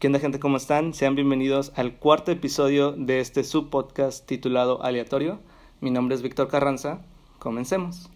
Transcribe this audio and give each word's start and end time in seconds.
¿Qué 0.00 0.06
onda 0.06 0.18
gente? 0.18 0.40
¿Cómo 0.40 0.56
están? 0.56 0.94
Sean 0.94 1.14
bienvenidos 1.14 1.72
al 1.76 1.92
cuarto 1.92 2.32
episodio 2.32 2.92
de 2.92 3.20
este 3.20 3.44
subpodcast 3.44 4.26
titulado 4.26 4.82
Aleatorio. 4.82 5.40
Mi 5.82 5.90
nombre 5.90 6.14
es 6.14 6.22
Víctor 6.22 6.48
Carranza. 6.48 7.02
Comencemos. 7.38 8.08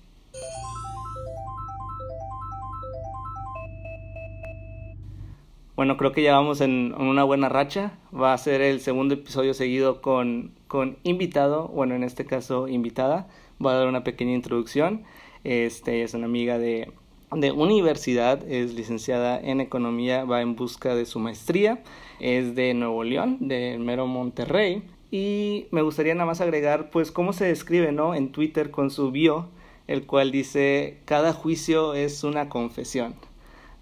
Bueno, 5.77 5.99
creo 5.99 6.13
que 6.13 6.23
ya 6.23 6.33
vamos 6.33 6.63
en 6.63 6.95
una 6.95 7.23
buena 7.23 7.51
racha. 7.51 7.99
Va 8.19 8.33
a 8.33 8.39
ser 8.39 8.63
el 8.63 8.81
segundo 8.81 9.13
episodio 9.13 9.53
seguido 9.53 10.01
con, 10.01 10.53
con 10.69 10.97
invitado, 11.03 11.69
bueno, 11.69 11.95
en 11.95 12.03
este 12.03 12.25
caso 12.25 12.67
invitada. 12.67 13.29
Voy 13.59 13.75
a 13.75 13.77
dar 13.77 13.89
una 13.89 14.05
pequeña 14.05 14.33
introducción. 14.33 15.05
Este 15.45 16.03
es 16.03 16.15
una 16.15 16.25
amiga 16.25 16.57
de, 16.57 16.95
de 17.31 17.53
universidad, 17.53 18.43
es 18.49 18.75
licenciada 18.75 19.41
en 19.41 19.61
economía, 19.61 20.25
va 20.25 20.43
en 20.43 20.57
busca 20.57 20.95
de 20.95 21.07
su 21.07 21.19
maestría, 21.19 21.83
es 22.21 22.55
de 22.55 22.75
Nuevo 22.75 23.05
León, 23.05 23.39
de 23.41 23.79
mero 23.79 24.07
Monterrey. 24.07 24.83
Y 25.11 25.67
me 25.71 25.83
gustaría 25.83 26.15
nada 26.15 26.27
más 26.27 26.41
agregar, 26.41 26.91
pues, 26.91 27.11
cómo 27.11 27.33
se 27.33 27.45
describe, 27.45 27.93
¿no? 27.93 28.15
En 28.15 28.33
Twitter 28.33 28.71
con 28.71 28.91
su 28.91 29.11
bio, 29.11 29.49
el 29.87 30.07
cual 30.07 30.33
dice, 30.33 30.99
cada 31.05 31.33
juicio 31.33 31.95
es 31.95 32.25
una 32.25 32.49
confesión. 32.49 33.15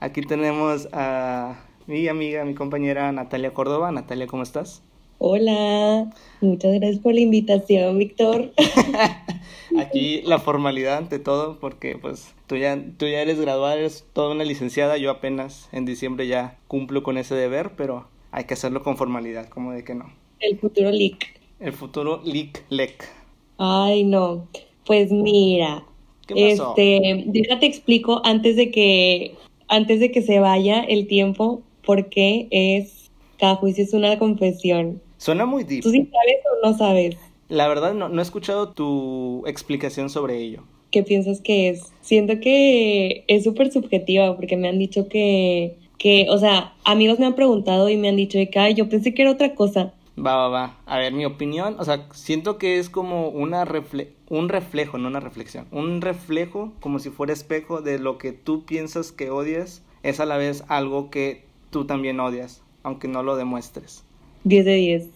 Aquí 0.00 0.22
tenemos 0.22 0.88
a 0.92 1.64
mi 1.86 2.08
amiga, 2.08 2.44
mi 2.44 2.54
compañera 2.54 3.12
Natalia 3.12 3.54
Córdoba. 3.54 3.92
Natalia, 3.92 4.26
¿cómo 4.26 4.42
estás? 4.42 4.82
Hola, 5.18 6.12
muchas 6.40 6.74
gracias 6.74 6.98
por 6.98 7.14
la 7.14 7.20
invitación, 7.20 7.96
Víctor. 7.96 8.50
Aquí 9.78 10.20
la 10.22 10.40
formalidad 10.40 10.98
ante 10.98 11.20
todo, 11.20 11.60
porque 11.60 11.96
pues 11.96 12.34
tú 12.52 12.58
ya, 12.58 12.78
tú 12.98 13.06
ya 13.06 13.22
eres 13.22 13.40
graduada, 13.40 13.76
eres 13.76 14.04
toda 14.12 14.34
una 14.34 14.44
licenciada, 14.44 14.98
yo 14.98 15.10
apenas 15.10 15.70
en 15.72 15.86
diciembre 15.86 16.26
ya 16.26 16.58
cumplo 16.68 17.02
con 17.02 17.16
ese 17.16 17.34
deber, 17.34 17.70
pero 17.78 18.08
hay 18.30 18.44
que 18.44 18.52
hacerlo 18.52 18.82
con 18.82 18.98
formalidad, 18.98 19.48
como 19.48 19.72
de 19.72 19.84
que 19.84 19.94
no. 19.94 20.12
El 20.38 20.58
futuro 20.58 20.90
leak. 20.90 21.40
El 21.60 21.72
futuro 21.72 22.20
leak 22.22 22.62
lec. 22.68 23.08
Ay, 23.56 24.04
no. 24.04 24.48
Pues 24.84 25.10
mira, 25.10 25.86
¿Qué 26.26 26.50
pasó? 26.50 26.74
este, 26.76 27.24
déjate 27.28 27.64
explico 27.64 28.20
antes 28.22 28.56
de 28.56 28.70
que 28.70 29.34
antes 29.68 30.00
de 30.00 30.12
que 30.12 30.20
se 30.20 30.38
vaya 30.38 30.80
el 30.80 31.06
tiempo, 31.06 31.62
porque 31.86 32.48
es 32.50 33.10
cada 33.38 33.54
juicio 33.54 33.82
es 33.82 33.94
una 33.94 34.18
confesión. 34.18 35.00
Suena 35.16 35.46
muy 35.46 35.64
deep. 35.64 35.84
¿Tú 35.84 35.90
sí 35.90 36.00
sabes 36.00 36.36
o 36.44 36.68
no 36.68 36.76
sabes? 36.76 37.16
La 37.48 37.66
verdad 37.66 37.94
no, 37.94 38.10
no 38.10 38.20
he 38.20 38.22
escuchado 38.22 38.72
tu 38.72 39.42
explicación 39.46 40.10
sobre 40.10 40.36
ello. 40.36 40.64
¿Qué 40.92 41.02
piensas 41.02 41.40
que 41.40 41.70
es? 41.70 41.92
Siento 42.02 42.38
que 42.38 43.24
es 43.26 43.42
súper 43.42 43.72
subjetiva 43.72 44.36
porque 44.36 44.56
me 44.56 44.68
han 44.68 44.78
dicho 44.78 45.08
que, 45.08 45.74
que, 45.98 46.26
o 46.30 46.38
sea, 46.38 46.74
amigos 46.84 47.18
me 47.18 47.26
han 47.26 47.34
preguntado 47.34 47.88
y 47.88 47.96
me 47.96 48.08
han 48.08 48.16
dicho 48.16 48.38
de 48.38 48.48
que, 48.48 48.60
ay, 48.60 48.74
yo 48.74 48.88
pensé 48.88 49.12
que 49.12 49.22
era 49.22 49.32
otra 49.32 49.56
cosa. 49.56 49.94
Va, 50.16 50.36
va, 50.36 50.48
va. 50.48 50.78
A 50.86 50.98
ver, 50.98 51.12
mi 51.12 51.24
opinión, 51.24 51.74
o 51.80 51.84
sea, 51.84 52.06
siento 52.12 52.58
que 52.58 52.78
es 52.78 52.88
como 52.88 53.28
una 53.30 53.64
refle 53.64 54.10
un 54.32 54.48
reflejo, 54.48 54.96
no 54.96 55.08
una 55.08 55.20
reflexión. 55.20 55.66
Un 55.72 56.00
reflejo, 56.00 56.72
como 56.80 56.98
si 57.00 57.10
fuera 57.10 57.34
espejo 57.34 57.82
de 57.82 57.98
lo 57.98 58.16
que 58.16 58.32
tú 58.32 58.64
piensas 58.64 59.12
que 59.12 59.28
odias, 59.28 59.82
es 60.02 60.20
a 60.20 60.24
la 60.24 60.38
vez 60.38 60.64
algo 60.68 61.10
que 61.10 61.44
tú 61.68 61.84
también 61.84 62.18
odias, 62.18 62.62
aunque 62.82 63.08
no 63.08 63.22
lo 63.22 63.36
demuestres. 63.36 64.04
10 64.44 64.64
de 64.64 64.74
10. 64.74 65.08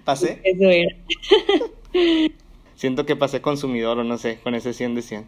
¿Pasé? 0.04 0.40
Eso 0.44 0.70
era. 0.70 0.94
Siento 2.76 3.06
que 3.06 3.16
pasé 3.16 3.40
consumidor 3.40 3.98
o 3.98 4.04
no 4.04 4.18
sé, 4.18 4.38
con 4.42 4.54
ese 4.54 4.72
100 4.74 4.94
de 4.94 5.02
100. 5.02 5.24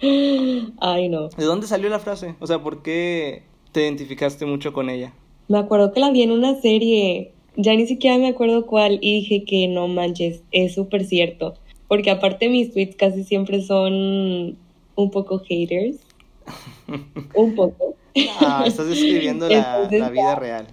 Ay, 0.80 1.08
no. 1.08 1.28
¿De 1.28 1.44
dónde 1.44 1.66
salió 1.66 1.88
la 1.88 1.98
frase? 1.98 2.36
O 2.40 2.46
sea, 2.46 2.62
¿por 2.62 2.82
qué 2.82 3.42
te 3.72 3.82
identificaste 3.82 4.46
mucho 4.46 4.72
con 4.72 4.88
ella? 4.90 5.12
Me 5.48 5.58
acuerdo 5.58 5.92
que 5.92 6.00
la 6.00 6.10
vi 6.10 6.22
en 6.22 6.30
una 6.30 6.60
serie, 6.60 7.32
ya 7.56 7.74
ni 7.74 7.86
siquiera 7.86 8.16
me 8.16 8.28
acuerdo 8.28 8.64
cuál, 8.66 8.98
y 9.02 9.20
dije 9.20 9.44
que 9.44 9.66
no 9.68 9.88
manches, 9.88 10.42
es 10.52 10.74
súper 10.74 11.04
cierto. 11.04 11.54
Porque 11.88 12.10
aparte 12.10 12.48
mis 12.48 12.72
tweets 12.72 12.96
casi 12.96 13.24
siempre 13.24 13.60
son 13.62 14.56
un 14.94 15.10
poco 15.10 15.40
haters. 15.40 15.96
un 17.34 17.54
poco. 17.54 17.96
Ah, 18.40 18.64
estás 18.66 18.88
describiendo 18.88 19.48
la, 19.48 19.76
Entonces, 19.76 20.00
la 20.00 20.10
vida 20.10 20.34
real. 20.36 20.66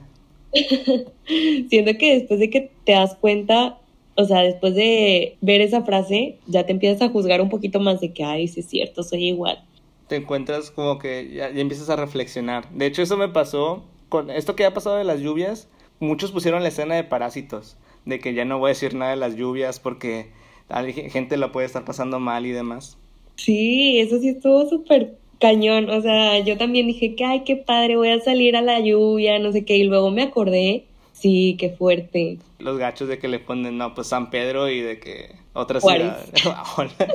Siento 1.70 1.98
que 1.98 2.20
después 2.20 2.40
de 2.40 2.50
que 2.50 2.72
te 2.86 2.92
das 2.92 3.16
cuenta, 3.16 3.81
o 4.16 4.26
sea, 4.26 4.42
después 4.42 4.76
de 4.76 5.38
ver 5.42 5.62
esa 5.62 5.84
frase, 5.84 6.38
ya 6.48 6.66
te 6.66 6.72
empiezas 6.72 7.02
a 7.02 7.10
juzgar 7.10 7.42
un 7.42 7.50
poquito 7.50 7.80
más 7.80 8.02
de 8.02 8.12
que, 8.12 8.24
ay, 8.24 8.48
sí 8.48 8.60
es 8.60 8.68
cierto, 8.68 9.04
soy 9.04 9.28
igual. 9.30 9.64
Te 10.08 10.18
encuentras 10.18 10.72
como 10.72 11.00
que 11.00 11.32
ya, 11.34 11.50
ya 11.52 11.62
empiezas 11.62 11.90
a 11.90 11.96
reflexionar. 11.96 12.70
De 12.72 12.86
hecho, 12.86 13.02
eso 13.02 13.18
me 13.18 13.30
pasó 13.30 13.84
con 14.10 14.30
esto 14.30 14.56
que 14.56 14.66
ha 14.66 14.74
pasado 14.74 14.98
de 14.98 15.06
las 15.06 15.22
lluvias. 15.22 15.70
Muchos 16.00 16.32
pusieron 16.32 16.64
la 16.64 16.70
escena 16.70 16.96
de 16.96 17.04
parásitos, 17.04 17.78
de 18.06 18.20
que 18.20 18.34
ya 18.34 18.46
no 18.46 18.60
voy 18.60 18.70
a 18.70 18.74
decir 18.74 18.94
nada 18.94 19.12
de 19.12 19.18
las 19.18 19.36
lluvias 19.36 19.80
porque 19.80 20.28
la 20.70 20.84
gente 20.92 21.38
la 21.38 21.52
puede 21.52 21.68
estar 21.68 21.86
pasando 21.86 22.20
mal 22.20 22.46
y 22.46 22.52
demás. 22.52 22.98
Sí, 23.36 24.00
eso 24.00 24.20
sí 24.20 24.30
estuvo 24.30 24.68
súper 24.70 25.16
cañón. 25.40 25.90
O 25.90 26.02
sea, 26.02 26.40
yo 26.40 26.58
también 26.58 26.88
dije 26.88 27.16
que, 27.16 27.26
ay, 27.26 27.44
qué 27.44 27.56
padre, 27.56 27.98
voy 27.98 28.10
a 28.10 28.22
salir 28.22 28.56
a 28.56 28.62
la 28.62 28.80
lluvia, 28.80 29.40
no 29.40 29.52
sé 29.52 29.66
qué. 29.66 29.78
Y 29.78 29.84
luego 29.84 30.12
me 30.12 30.24
acordé, 30.24 30.86
sí, 31.22 31.56
qué 31.60 31.70
fuerte. 31.70 32.40
Los 32.60 32.78
gachos 32.78 33.08
de 33.08 33.20
que 33.20 33.28
le 33.28 33.40
ponen, 33.40 33.78
no, 33.78 33.94
pues 33.94 34.08
San 34.08 34.30
Pedro 34.30 34.70
y 34.70 34.82
de 34.82 35.00
que 35.00 35.36
otras 35.54 35.84
ciudades. 35.84 36.32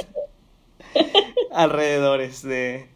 Alrededores 1.53 2.43
de, 2.43 2.87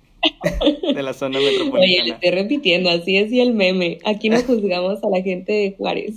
de 0.95 1.03
la 1.03 1.13
zona 1.13 1.39
Oye, 1.39 1.47
le 1.47 1.59
metropolitana. 1.59 2.15
estoy 2.15 2.31
repitiendo, 2.31 2.91
así 2.91 3.19
decía 3.19 3.43
el 3.43 3.55
meme. 3.55 3.99
Aquí 4.05 4.29
no 4.29 4.41
juzgamos 4.43 5.03
a 5.03 5.09
la 5.09 5.23
gente 5.23 5.53
de 5.53 5.75
Juárez. 5.77 6.17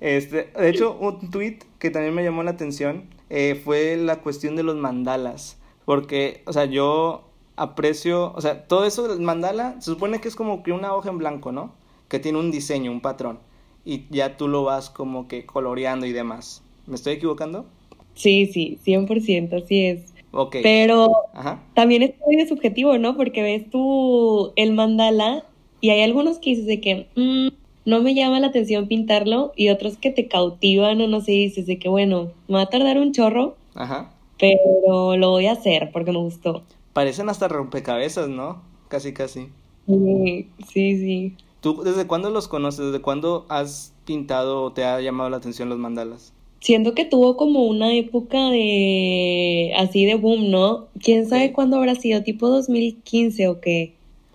Este, 0.00 0.50
de 0.58 0.68
hecho, 0.68 0.96
un 0.98 1.30
tweet 1.30 1.58
que 1.78 1.90
también 1.90 2.14
me 2.14 2.24
llamó 2.24 2.42
la 2.42 2.50
atención 2.50 3.04
eh, 3.30 3.60
fue 3.62 3.96
la 3.96 4.20
cuestión 4.20 4.56
de 4.56 4.62
los 4.62 4.76
mandalas. 4.76 5.58
Porque, 5.84 6.42
o 6.46 6.52
sea, 6.52 6.64
yo 6.64 7.28
aprecio, 7.56 8.32
o 8.34 8.40
sea, 8.40 8.66
todo 8.66 8.84
eso 8.84 9.08
del 9.08 9.20
mandala 9.20 9.76
se 9.80 9.90
supone 9.90 10.20
que 10.20 10.28
es 10.28 10.36
como 10.36 10.62
que 10.62 10.72
una 10.72 10.94
hoja 10.94 11.10
en 11.10 11.18
blanco, 11.18 11.52
¿no? 11.52 11.74
Que 12.08 12.18
tiene 12.18 12.38
un 12.38 12.50
diseño, 12.50 12.90
un 12.90 13.00
patrón. 13.00 13.38
Y 13.84 14.04
ya 14.10 14.36
tú 14.36 14.48
lo 14.48 14.62
vas 14.64 14.90
como 14.90 15.26
que 15.28 15.44
coloreando 15.46 16.06
y 16.06 16.12
demás. 16.12 16.62
¿Me 16.86 16.94
estoy 16.94 17.14
equivocando? 17.14 17.66
Sí, 18.14 18.46
sí, 18.46 18.78
100%, 18.82 19.56
así 19.56 19.86
es. 19.86 20.12
Ok. 20.32 20.56
Pero 20.62 21.10
Ajá. 21.34 21.62
también 21.74 22.02
es 22.02 22.12
muy 22.26 22.36
de 22.36 22.46
subjetivo, 22.46 22.98
¿no? 22.98 23.16
Porque 23.16 23.42
ves 23.42 23.68
tú 23.70 24.52
el 24.56 24.72
mandala 24.72 25.44
y 25.80 25.90
hay 25.90 26.02
algunos 26.02 26.38
que 26.38 26.50
dices 26.50 26.66
de 26.66 26.80
que 26.80 27.08
"Mm, 27.16 27.48
no 27.84 28.02
me 28.02 28.14
llama 28.14 28.38
la 28.40 28.48
atención 28.48 28.86
pintarlo 28.86 29.52
y 29.56 29.70
otros 29.70 29.96
que 29.96 30.10
te 30.10 30.28
cautivan 30.28 31.00
o 31.00 31.08
no 31.08 31.20
sé, 31.20 31.32
dices 31.32 31.66
de 31.66 31.78
que 31.78 31.88
bueno, 31.88 32.32
me 32.48 32.54
va 32.56 32.62
a 32.62 32.66
tardar 32.66 32.98
un 32.98 33.12
chorro, 33.12 33.56
Ajá. 33.74 34.14
pero 34.38 35.16
lo 35.16 35.30
voy 35.30 35.46
a 35.46 35.52
hacer 35.52 35.90
porque 35.92 36.12
me 36.12 36.18
gustó. 36.18 36.62
Parecen 36.92 37.28
hasta 37.28 37.48
rompecabezas, 37.48 38.28
¿no? 38.28 38.62
Casi, 38.88 39.12
casi. 39.12 39.48
Sí, 39.86 40.48
sí, 40.72 40.96
sí. 40.98 41.36
¿Tú 41.62 41.80
desde 41.84 42.08
cuándo 42.08 42.28
los 42.30 42.48
conoces? 42.48 42.86
¿Desde 42.86 43.00
cuándo 43.00 43.46
has 43.48 43.94
pintado 44.04 44.64
o 44.64 44.72
te 44.72 44.84
ha 44.84 45.00
llamado 45.00 45.30
la 45.30 45.36
atención 45.36 45.68
los 45.68 45.78
mandalas? 45.78 46.32
Siento 46.60 46.92
que 46.92 47.04
tuvo 47.04 47.36
como 47.36 47.64
una 47.66 47.94
época 47.94 48.50
de 48.50 49.72
así 49.76 50.04
de 50.04 50.16
boom, 50.16 50.50
¿no? 50.50 50.88
¿Quién 51.00 51.28
sabe 51.28 51.52
cuándo 51.52 51.76
habrá 51.76 51.94
sido? 51.94 52.24
¿Tipo 52.24 52.48
2015 52.48 53.46
o 53.46 53.60
qué? 53.60 53.94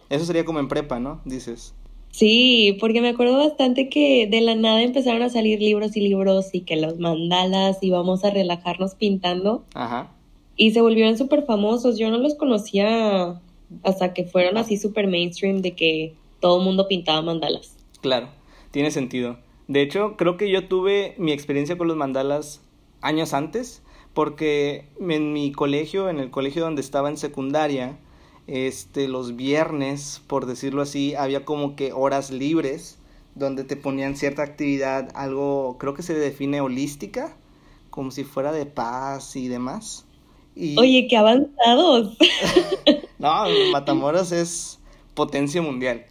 Eso 0.09 0.23
sería 0.23 0.45
como 0.45 0.59
en 0.59 0.69
prepa, 0.69 1.01
¿no? 1.01 1.19
Dices. 1.25 1.73
Sí, 2.11 2.77
porque 2.79 3.01
me 3.01 3.09
acuerdo 3.09 3.37
bastante 3.37 3.89
que 3.89 4.25
de 4.25 4.39
la 4.39 4.55
nada 4.55 4.81
empezaron 4.81 5.21
a 5.21 5.29
salir 5.29 5.59
libros 5.59 5.97
y 5.97 6.01
libros 6.01 6.47
y 6.53 6.61
que 6.61 6.77
los 6.77 6.97
mandalas 6.97 7.79
íbamos 7.81 8.23
a 8.23 8.29
relajarnos 8.29 8.95
pintando 8.95 9.65
Ajá. 9.73 10.13
y 10.55 10.71
se 10.71 10.79
volvieron 10.79 11.17
súper 11.17 11.43
famosos. 11.43 11.99
Yo 11.99 12.09
no 12.09 12.19
los 12.19 12.35
conocía 12.35 13.41
hasta 13.83 14.13
que 14.13 14.23
fueron 14.23 14.57
así 14.57 14.77
súper 14.77 15.07
mainstream 15.07 15.61
de 15.61 15.75
que 15.75 16.13
todo 16.39 16.59
el 16.59 16.65
mundo 16.65 16.87
pintaba 16.87 17.21
mandalas. 17.21 17.75
Claro, 18.01 18.29
tiene 18.71 18.91
sentido. 18.91 19.37
De 19.67 19.81
hecho, 19.81 20.15
creo 20.17 20.37
que 20.37 20.49
yo 20.49 20.67
tuve 20.67 21.15
mi 21.17 21.31
experiencia 21.31 21.77
con 21.77 21.87
los 21.87 21.97
mandalas 21.97 22.61
años 23.01 23.33
antes, 23.33 23.81
porque 24.13 24.89
en 24.99 25.33
mi 25.33 25.51
colegio, 25.51 26.09
en 26.09 26.19
el 26.19 26.31
colegio 26.31 26.63
donde 26.63 26.81
estaba 26.81 27.09
en 27.09 27.17
secundaria, 27.17 27.97
este, 28.47 29.07
los 29.07 29.35
viernes, 29.35 30.21
por 30.27 30.45
decirlo 30.45 30.81
así, 30.81 31.15
había 31.15 31.43
como 31.43 31.75
que 31.75 31.91
horas 31.91 32.31
libres 32.31 32.97
donde 33.35 33.63
te 33.63 33.75
ponían 33.75 34.15
cierta 34.15 34.41
actividad, 34.41 35.09
algo, 35.13 35.77
creo 35.77 35.93
que 35.93 36.01
se 36.01 36.15
define 36.15 36.61
holística, 36.61 37.35
como 37.89 38.11
si 38.11 38.23
fuera 38.23 38.51
de 38.51 38.65
paz 38.65 39.35
y 39.35 39.47
demás. 39.47 40.05
Y 40.55 40.79
Oye, 40.79 41.07
qué 41.07 41.17
avanzados. 41.17 42.17
no, 43.19 43.43
Matamoros 43.71 44.31
es 44.31 44.79
potencia 45.13 45.61
mundial. 45.61 46.05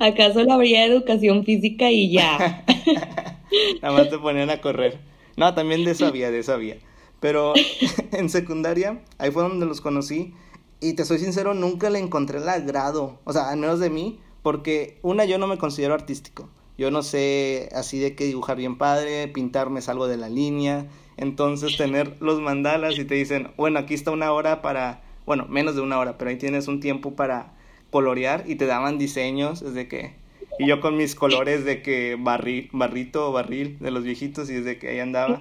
¿Acaso 0.00 0.44
no 0.44 0.54
habría 0.54 0.84
educación 0.84 1.44
física 1.44 1.90
y 1.90 2.12
ya? 2.12 2.64
Nada 3.82 3.94
más 3.94 4.10
te 4.10 4.18
ponían 4.18 4.50
a 4.50 4.60
correr. 4.60 4.98
No, 5.36 5.54
también 5.54 5.84
de 5.84 5.92
eso 5.92 6.06
había, 6.06 6.30
de 6.30 6.40
eso 6.40 6.52
había. 6.52 6.76
Pero 7.20 7.54
en 8.12 8.28
secundaria, 8.28 9.02
ahí 9.18 9.30
fue 9.30 9.42
donde 9.42 9.66
los 9.66 9.80
conocí. 9.80 10.34
Y 10.80 10.94
te 10.94 11.04
soy 11.04 11.18
sincero, 11.18 11.54
nunca 11.54 11.90
le 11.90 11.98
encontré 11.98 12.38
el 12.38 12.48
agrado. 12.48 13.18
O 13.24 13.32
sea, 13.32 13.48
al 13.48 13.58
menos 13.58 13.80
de 13.80 13.90
mí, 13.90 14.20
porque 14.42 14.98
una, 15.02 15.24
yo 15.24 15.38
no 15.38 15.46
me 15.46 15.58
considero 15.58 15.94
artístico. 15.94 16.50
Yo 16.76 16.90
no 16.90 17.02
sé 17.02 17.68
así 17.72 17.98
de 17.98 18.14
que 18.16 18.24
dibujar 18.24 18.56
bien 18.56 18.76
padre, 18.76 19.28
pintarme 19.28 19.80
algo 19.86 20.08
de 20.08 20.16
la 20.16 20.28
línea. 20.28 20.86
Entonces 21.16 21.76
tener 21.76 22.16
los 22.20 22.40
mandalas 22.40 22.98
y 22.98 23.04
te 23.04 23.14
dicen, 23.14 23.52
bueno, 23.56 23.78
aquí 23.78 23.94
está 23.94 24.10
una 24.10 24.32
hora 24.32 24.60
para, 24.60 25.02
bueno, 25.24 25.46
menos 25.48 25.76
de 25.76 25.80
una 25.80 25.98
hora, 25.98 26.18
pero 26.18 26.30
ahí 26.30 26.36
tienes 26.36 26.66
un 26.66 26.80
tiempo 26.80 27.14
para 27.14 27.54
colorear 27.94 28.42
y 28.48 28.56
te 28.56 28.66
daban 28.66 28.98
diseños, 28.98 29.60
desde 29.60 29.86
que... 29.86 30.16
Y 30.58 30.66
yo 30.66 30.80
con 30.80 30.96
mis 30.96 31.14
colores 31.14 31.64
de 31.64 31.80
que 31.80 32.16
barri, 32.18 32.68
barrito 32.72 33.28
o 33.28 33.32
barril 33.32 33.78
de 33.78 33.92
los 33.92 34.02
viejitos 34.02 34.50
y 34.50 34.54
desde 34.54 34.80
que 34.80 34.88
ahí 34.88 34.98
andaba. 34.98 35.40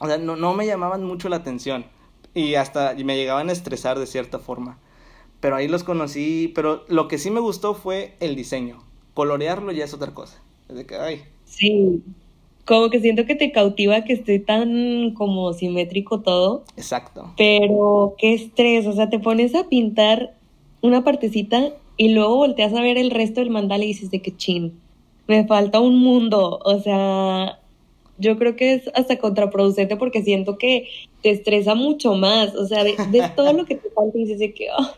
O 0.00 0.06
sea, 0.06 0.16
no, 0.16 0.36
no 0.36 0.54
me 0.54 0.64
llamaban 0.64 1.04
mucho 1.04 1.28
la 1.28 1.36
atención 1.36 1.84
y 2.32 2.54
hasta 2.54 2.94
me 2.94 3.16
llegaban 3.16 3.50
a 3.50 3.52
estresar 3.52 3.98
de 3.98 4.06
cierta 4.06 4.38
forma. 4.38 4.78
Pero 5.40 5.54
ahí 5.54 5.68
los 5.68 5.84
conocí, 5.84 6.50
pero 6.54 6.82
lo 6.88 7.08
que 7.08 7.18
sí 7.18 7.30
me 7.30 7.40
gustó 7.40 7.74
fue 7.74 8.14
el 8.20 8.36
diseño. 8.36 8.82
Colorearlo 9.12 9.70
ya 9.70 9.84
es 9.84 9.92
otra 9.92 10.14
cosa. 10.14 10.40
Desde 10.66 10.86
que, 10.86 10.94
ay. 10.96 11.24
Sí, 11.44 12.02
como 12.64 12.88
que 12.88 13.00
siento 13.00 13.26
que 13.26 13.34
te 13.34 13.52
cautiva 13.52 14.04
que 14.04 14.14
esté 14.14 14.38
tan 14.38 15.12
como 15.12 15.52
simétrico 15.52 16.20
todo. 16.22 16.64
Exacto. 16.78 17.34
Pero 17.36 18.14
qué 18.16 18.32
estrés, 18.32 18.86
o 18.86 18.94
sea, 18.94 19.10
te 19.10 19.18
pones 19.18 19.54
a 19.54 19.68
pintar 19.68 20.39
una 20.82 21.04
partecita 21.04 21.72
y 21.96 22.08
luego 22.10 22.36
volteas 22.36 22.72
a 22.72 22.80
ver 22.80 22.96
el 22.96 23.10
resto 23.10 23.40
del 23.40 23.50
mandala 23.50 23.84
y 23.84 23.88
dices 23.88 24.10
de 24.10 24.22
que 24.22 24.36
chin, 24.36 24.80
me 25.26 25.46
falta 25.46 25.80
un 25.80 25.98
mundo, 25.98 26.60
o 26.64 26.80
sea, 26.80 27.58
yo 28.18 28.38
creo 28.38 28.56
que 28.56 28.74
es 28.74 28.90
hasta 28.94 29.18
contraproducente 29.18 29.96
porque 29.96 30.22
siento 30.22 30.58
que 30.58 30.88
te 31.22 31.30
estresa 31.30 31.74
mucho 31.74 32.14
más, 32.14 32.54
o 32.54 32.66
sea, 32.66 32.84
de, 32.84 32.94
todo 33.36 33.52
lo 33.52 33.64
que 33.64 33.76
te 33.76 33.90
falta 33.90 34.16
y 34.16 34.22
dices 34.22 34.38
de 34.38 34.54
que 34.54 34.68
oh, 34.76 34.94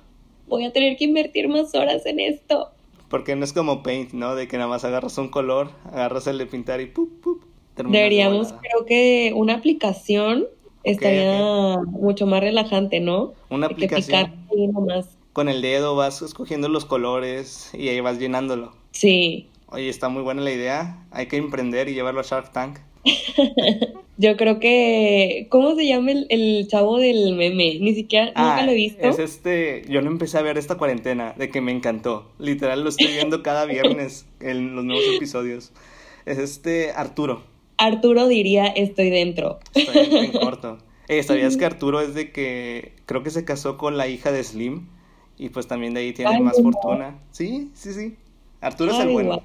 voy 0.49 0.64
a 0.64 0.73
tener 0.73 0.96
que 0.96 1.05
invertir 1.05 1.49
más 1.49 1.75
horas 1.75 2.06
en 2.06 2.20
esto. 2.20 2.70
Porque 3.08 3.37
no 3.37 3.44
es 3.44 3.52
como 3.52 3.82
Paint, 3.82 4.12
¿no? 4.12 4.34
De 4.34 4.49
que 4.49 4.56
nada 4.56 4.69
más 4.69 4.84
agarras 4.84 5.19
un 5.19 5.29
color, 5.29 5.70
agarras 5.84 6.26
el 6.26 6.38
de 6.38 6.46
pintar 6.46 6.81
y 6.81 6.87
¡pup, 6.87 7.20
pup! 7.20 7.43
Deberíamos, 7.76 8.52
creo 8.52 8.87
que 8.87 9.32
una 9.34 9.55
aplicación 9.55 10.46
estaría 10.84 11.79
mucho 11.87 12.26
más 12.26 12.40
relajante, 12.40 13.00
¿no? 13.00 13.32
Una 13.50 13.67
aplicación. 13.67 14.32
Con 15.32 15.49
el 15.49 15.62
dedo 15.62 15.96
vas 15.96 16.20
escogiendo 16.23 16.69
los 16.69 16.84
colores 16.84 17.70
y 17.73 17.88
ahí 17.88 18.00
vas 18.00 18.19
llenándolo. 18.19 18.75
Sí. 18.90 19.49
Oye, 19.69 19.88
está 19.88 20.08
muy 20.08 20.23
buena 20.23 20.43
la 20.43 20.52
idea. 20.52 21.06
Hay 21.11 21.26
que 21.26 21.37
emprender 21.37 21.88
y 21.88 21.94
llevarlo 21.94 22.20
a 22.20 22.25
Shark 22.25 22.52
Tank. 22.52 22.79
Yo 24.19 24.37
creo 24.37 24.61
que. 24.61 25.46
¿Cómo 25.49 25.75
se 25.75 25.87
llama 25.87 26.12
el, 26.29 26.69
chavo 26.69 26.99
del 26.99 27.34
meme? 27.34 27.79
Ni 27.81 27.94
siquiera. 27.94 28.26
nunca 28.26 28.56
ah, 28.58 28.62
lo 28.67 28.73
he 28.73 28.75
visto. 28.75 29.08
Es 29.08 29.19
este. 29.19 29.84
Yo 29.88 30.02
lo 30.02 30.08
empecé 30.08 30.38
a 30.38 30.43
ver 30.43 30.58
esta 30.58 30.76
cuarentena, 30.76 31.34
de 31.37 31.49
que 31.49 31.61
me 31.61 31.73
encantó. 31.73 32.31
Literal, 32.38 32.82
lo 32.82 32.90
estoy 32.90 33.08
viendo 33.08 33.43
cada 33.43 33.64
viernes 33.64 34.26
en 34.40 34.76
los 34.76 34.84
nuevos 34.84 35.05
episodios. 35.17 35.73
Es 36.26 36.38
este 36.38 36.93
Arturo. 36.93 37.43
Arturo 37.79 38.29
diría 38.29 38.67
estoy 38.67 39.11
dentro. 39.11 39.58
Estoy 39.75 40.17
en 40.17 40.32
corto. 40.32 40.79
Eh, 41.08 41.23
¿Sabías 41.25 41.56
que 41.56 41.64
Arturo 41.67 42.00
es 42.00 42.14
de 42.14 42.31
que 42.31 42.93
creo 43.06 43.23
que 43.25 43.31
se 43.31 43.44
casó 43.44 43.76
con 43.76 43.99
la 43.99 44.06
hija 44.06 44.31
de 44.31 44.43
Slim? 44.43 44.87
Y 45.38 45.49
pues 45.49 45.67
también 45.67 45.94
de 45.94 46.00
ahí 46.00 46.12
tiene 46.12 46.40
más 46.40 46.61
fortuna. 46.61 47.19
Sí, 47.31 47.70
sí, 47.75 47.93
sí. 47.93 48.17
Arturo 48.61 48.93
es 48.93 49.00
el 49.00 49.08
bueno. 49.08 49.43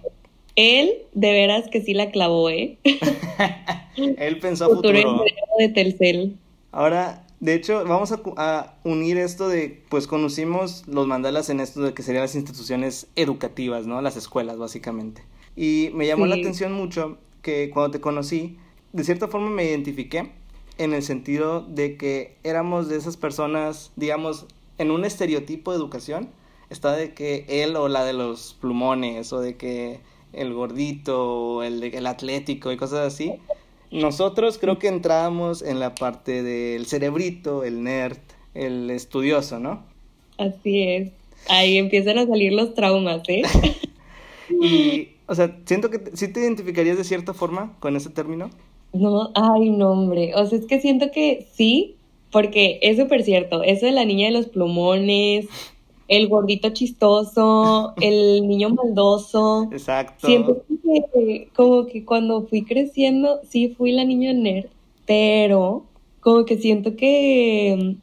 Él, 0.55 0.91
de 1.13 1.31
veras 1.31 1.69
que 1.69 1.81
sí 1.81 1.93
la 1.93 2.11
clavó, 2.11 2.49
¿eh? 2.49 2.77
Él 3.95 4.39
pensó 4.39 4.65
a 4.65 4.69
futuro. 4.69 5.23
de 5.59 5.69
Telcel. 5.69 6.35
Ahora, 6.71 7.27
de 7.39 7.53
hecho, 7.53 7.83
vamos 7.85 8.11
a, 8.11 8.75
unir 8.83 9.17
esto 9.17 9.47
de, 9.47 9.83
pues 9.89 10.07
conocimos 10.07 10.83
los 10.87 11.05
mandalas 11.05 11.49
en 11.51 11.59
esto 11.59 11.81
de 11.81 11.93
que 11.93 12.01
serían 12.01 12.23
las 12.23 12.35
instituciones 12.35 13.07
educativas, 13.15 13.85
¿no? 13.85 14.01
Las 14.01 14.17
escuelas, 14.17 14.57
básicamente. 14.57 15.21
Y 15.55 15.91
me 15.93 16.07
llamó 16.07 16.25
la 16.25 16.35
atención 16.35 16.73
mucho 16.73 17.19
que 17.43 17.69
cuando 17.69 17.91
te 17.91 18.01
conocí, 18.01 18.57
de 18.93 19.03
cierta 19.03 19.27
forma 19.27 19.49
me 19.51 19.65
identifiqué 19.65 20.31
en 20.79 20.93
el 20.93 21.03
sentido 21.03 21.61
de 21.61 21.97
que 21.97 22.35
éramos 22.43 22.89
de 22.89 22.97
esas 22.97 23.17
personas, 23.17 23.91
digamos, 23.95 24.47
en 24.77 24.91
un 24.91 25.05
estereotipo 25.05 25.71
de 25.71 25.77
educación, 25.77 26.29
está 26.69 26.93
de 26.93 27.13
que 27.13 27.45
él 27.47 27.75
o 27.75 27.87
la 27.87 28.03
de 28.03 28.13
los 28.13 28.55
plumones 28.59 29.31
o 29.33 29.39
de 29.39 29.55
que 29.55 29.99
el 30.33 30.53
gordito 30.53 31.55
o 31.55 31.63
el, 31.63 31.83
el 31.83 32.05
atlético 32.05 32.71
y 32.71 32.77
cosas 32.77 33.13
así. 33.13 33.35
Nosotros 33.91 34.57
creo 34.57 34.79
que 34.79 34.87
entrábamos 34.89 35.61
en 35.61 35.79
la 35.79 35.95
parte 35.95 36.43
del 36.43 36.85
cerebrito, 36.85 37.63
el 37.63 37.83
nerd, 37.83 38.17
el 38.53 38.89
estudioso, 38.89 39.59
¿no? 39.59 39.83
Así 40.37 40.83
es. 40.83 41.11
Ahí 41.49 41.77
empiezan 41.77 42.17
a 42.17 42.27
salir 42.27 42.51
los 42.53 42.73
traumas, 42.73 43.21
¿eh? 43.29 43.43
y 44.49 45.09
o 45.27 45.35
sea, 45.35 45.57
siento 45.65 45.89
que 45.89 46.11
sí 46.13 46.29
te 46.29 46.39
identificarías 46.39 46.97
de 46.97 47.03
cierta 47.03 47.33
forma 47.33 47.75
con 47.79 47.95
ese 47.95 48.09
término. 48.09 48.49
No, 48.93 49.31
ay, 49.35 49.69
no, 49.69 49.91
hombre. 49.91 50.33
O 50.35 50.45
sea, 50.45 50.57
es 50.57 50.65
que 50.65 50.79
siento 50.79 51.11
que 51.11 51.47
sí, 51.51 51.96
porque 52.37 52.77
es 52.83 52.97
súper 52.99 53.23
cierto. 53.23 53.63
Eso 53.63 53.87
de 53.87 53.91
la 53.91 54.05
niña 54.05 54.27
de 54.27 54.31
los 54.31 54.45
plumones, 54.45 55.47
el 56.07 56.27
gordito 56.27 56.69
chistoso, 56.69 57.95
el 57.99 58.47
niño 58.47 58.69
maldoso. 58.69 59.67
Exacto. 59.71 60.27
Siento 60.27 60.63
que 60.83 61.49
como 61.55 61.87
que 61.87 62.05
cuando 62.05 62.45
fui 62.45 62.63
creciendo, 62.63 63.39
sí 63.49 63.73
fui 63.75 63.91
la 63.91 64.05
niña 64.05 64.33
nerd, 64.33 64.67
pero 65.07 65.85
como 66.19 66.45
que 66.45 66.59
siento 66.59 66.95
que 66.95 67.95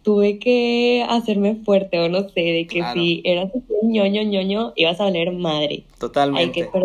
tuve 0.00 0.38
que 0.38 1.04
hacerme 1.06 1.56
fuerte 1.56 2.00
o 2.00 2.08
no 2.08 2.26
sé, 2.30 2.40
de 2.40 2.66
que 2.66 2.82
si 2.94 3.20
eras 3.26 3.50
un 3.82 3.92
ñoño 3.92 4.22
ñoño 4.22 4.72
ibas 4.74 5.02
a 5.02 5.04
valer 5.04 5.32
madre. 5.32 5.84
Totalmente. 5.98 6.62
Hay 6.62 6.70
que 6.70 6.78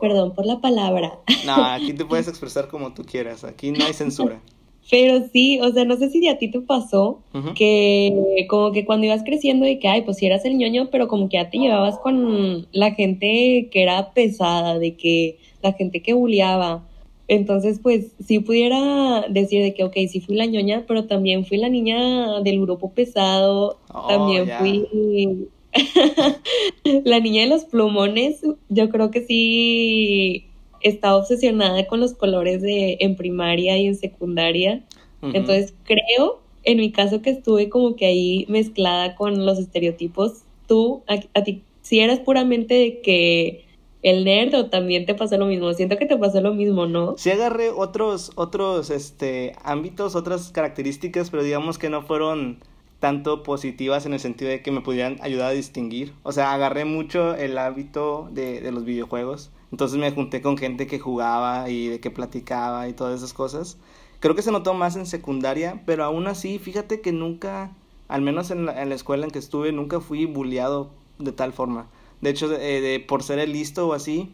perdón, 0.00 0.34
por 0.34 0.46
la 0.46 0.62
palabra. 0.62 1.18
No, 1.44 1.62
aquí 1.62 1.92
te 1.92 2.06
puedes 2.06 2.26
expresar 2.26 2.68
como 2.68 2.94
tú 2.94 3.04
quieras, 3.04 3.44
aquí 3.44 3.70
no 3.70 3.84
hay 3.84 3.92
censura. 3.92 4.40
Pero 4.90 5.24
sí, 5.32 5.60
o 5.60 5.72
sea, 5.72 5.84
no 5.84 5.96
sé 5.96 6.10
si 6.10 6.26
a 6.28 6.38
ti 6.38 6.48
te 6.48 6.60
pasó 6.60 7.20
que 7.54 8.46
como 8.48 8.72
que 8.72 8.84
cuando 8.84 9.06
ibas 9.06 9.22
creciendo 9.22 9.66
y 9.66 9.78
que, 9.78 9.88
ay, 9.88 10.02
pues 10.02 10.18
si 10.18 10.26
eras 10.26 10.44
el 10.44 10.56
ñoño, 10.56 10.88
pero 10.90 11.08
como 11.08 11.28
que 11.28 11.36
ya 11.36 11.50
te 11.50 11.58
llevabas 11.58 11.98
con 11.98 12.66
la 12.72 12.92
gente 12.92 13.68
que 13.70 13.82
era 13.82 14.12
pesada, 14.12 14.78
de 14.78 14.94
que 14.94 15.38
la 15.62 15.72
gente 15.72 16.02
que 16.02 16.14
bulleaba. 16.14 16.86
Entonces, 17.28 17.78
pues 17.82 18.12
sí 18.26 18.40
pudiera 18.40 19.26
decir 19.30 19.62
de 19.62 19.72
que, 19.72 19.84
ok, 19.84 19.94
sí 20.10 20.20
fui 20.20 20.34
la 20.34 20.46
ñoña, 20.46 20.84
pero 20.86 21.06
también 21.06 21.46
fui 21.46 21.56
la 21.56 21.68
niña 21.68 22.40
del 22.40 22.60
grupo 22.60 22.90
pesado, 22.92 23.78
oh, 23.94 24.08
también 24.08 24.50
fui 24.58 25.48
la 27.04 27.20
niña 27.20 27.42
de 27.42 27.48
los 27.48 27.64
plumones. 27.64 28.42
Yo 28.68 28.90
creo 28.90 29.10
que 29.10 29.22
sí 29.22 30.51
estaba 30.82 31.16
obsesionada 31.16 31.86
con 31.86 32.00
los 32.00 32.14
colores 32.14 32.62
de 32.62 32.96
en 33.00 33.16
primaria 33.16 33.78
y 33.78 33.86
en 33.86 33.96
secundaria. 33.96 34.82
Entonces, 35.22 35.72
creo, 35.84 36.40
en 36.64 36.78
mi 36.78 36.90
caso, 36.90 37.22
que 37.22 37.30
estuve 37.30 37.68
como 37.68 37.94
que 37.94 38.06
ahí 38.06 38.44
mezclada 38.48 39.14
con 39.14 39.46
los 39.46 39.58
estereotipos. 39.58 40.42
Tú, 40.66 41.02
a 41.06 41.44
ti, 41.44 41.62
si 41.82 42.00
eras 42.00 42.18
puramente 42.18 42.74
de 42.74 43.00
que 43.00 43.64
el 44.02 44.24
nerd 44.24 44.54
o 44.54 44.66
también 44.66 45.06
te 45.06 45.14
pasa 45.14 45.36
lo 45.36 45.46
mismo? 45.46 45.72
Siento 45.72 45.96
que 45.96 46.06
te 46.06 46.16
pasa 46.16 46.40
lo 46.40 46.52
mismo, 46.54 46.86
¿no? 46.86 47.14
Sí 47.16 47.30
agarré 47.30 47.70
otros, 47.70 48.32
otros 48.34 48.90
este, 48.90 49.54
ámbitos, 49.62 50.16
otras 50.16 50.50
características, 50.50 51.30
pero 51.30 51.42
digamos 51.42 51.78
que 51.78 51.88
no 51.88 52.02
fueron 52.02 52.58
tanto 52.98 53.42
positivas 53.42 54.06
en 54.06 54.12
el 54.12 54.20
sentido 54.20 54.50
de 54.50 54.62
que 54.62 54.70
me 54.70 54.80
pudieran 54.80 55.18
ayudar 55.22 55.48
a 55.48 55.52
distinguir. 55.52 56.12
O 56.22 56.32
sea, 56.32 56.52
agarré 56.52 56.84
mucho 56.84 57.34
el 57.34 57.58
hábito 57.58 58.28
de, 58.32 58.60
de 58.60 58.72
los 58.72 58.84
videojuegos. 58.84 59.50
Entonces 59.72 59.98
me 59.98 60.12
junté 60.12 60.42
con 60.42 60.58
gente 60.58 60.86
que 60.86 60.98
jugaba 60.98 61.68
y 61.70 61.88
de 61.88 62.00
que 62.00 62.10
platicaba 62.10 62.88
y 62.88 62.92
todas 62.92 63.16
esas 63.16 63.32
cosas. 63.32 63.78
Creo 64.20 64.36
que 64.36 64.42
se 64.42 64.52
notó 64.52 64.74
más 64.74 64.96
en 64.96 65.06
secundaria, 65.06 65.82
pero 65.86 66.04
aún 66.04 66.26
así, 66.26 66.58
fíjate 66.58 67.00
que 67.00 67.10
nunca, 67.10 67.72
al 68.06 68.20
menos 68.20 68.50
en 68.50 68.66
la, 68.66 68.82
escuela 68.94 69.24
en 69.24 69.32
que 69.32 69.38
estuve, 69.38 69.72
nunca 69.72 70.00
fui 70.00 70.26
bulleado 70.26 70.90
de 71.18 71.32
tal 71.32 71.52
forma. 71.52 71.88
De 72.20 72.30
hecho, 72.30 72.52
eh, 72.52 72.80
de, 72.80 73.00
por 73.00 73.22
ser 73.22 73.38
el 73.38 73.52
listo 73.52 73.88
o 73.88 73.94
así, 73.94 74.32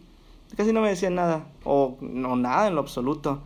casi 0.56 0.72
no 0.72 0.80
me 0.82 0.88
decían 0.88 1.14
nada, 1.14 1.46
o 1.64 1.96
no 2.00 2.36
nada 2.36 2.66
en 2.66 2.74
lo 2.74 2.80
absoluto. 2.80 3.40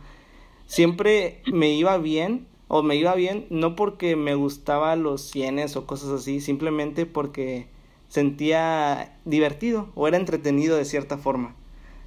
Siempre 0.65 1.41
me 1.45 1.71
iba 1.73 1.97
bien, 1.99 2.47
o 2.67 2.81
me 2.81 2.95
iba 2.95 3.13
bien 3.13 3.45
no 3.51 3.75
porque 3.75 4.15
me 4.15 4.33
gustaba 4.33 4.95
los 4.95 5.21
cienes 5.21 5.75
o 5.75 5.85
cosas 5.85 6.09
así, 6.09 6.41
simplemente 6.41 7.05
porque 7.05 7.67
sentía 8.07 9.19
divertido 9.25 9.89
o 9.93 10.07
era 10.07 10.17
entretenido 10.17 10.75
de 10.75 10.85
cierta 10.85 11.19
forma. 11.19 11.55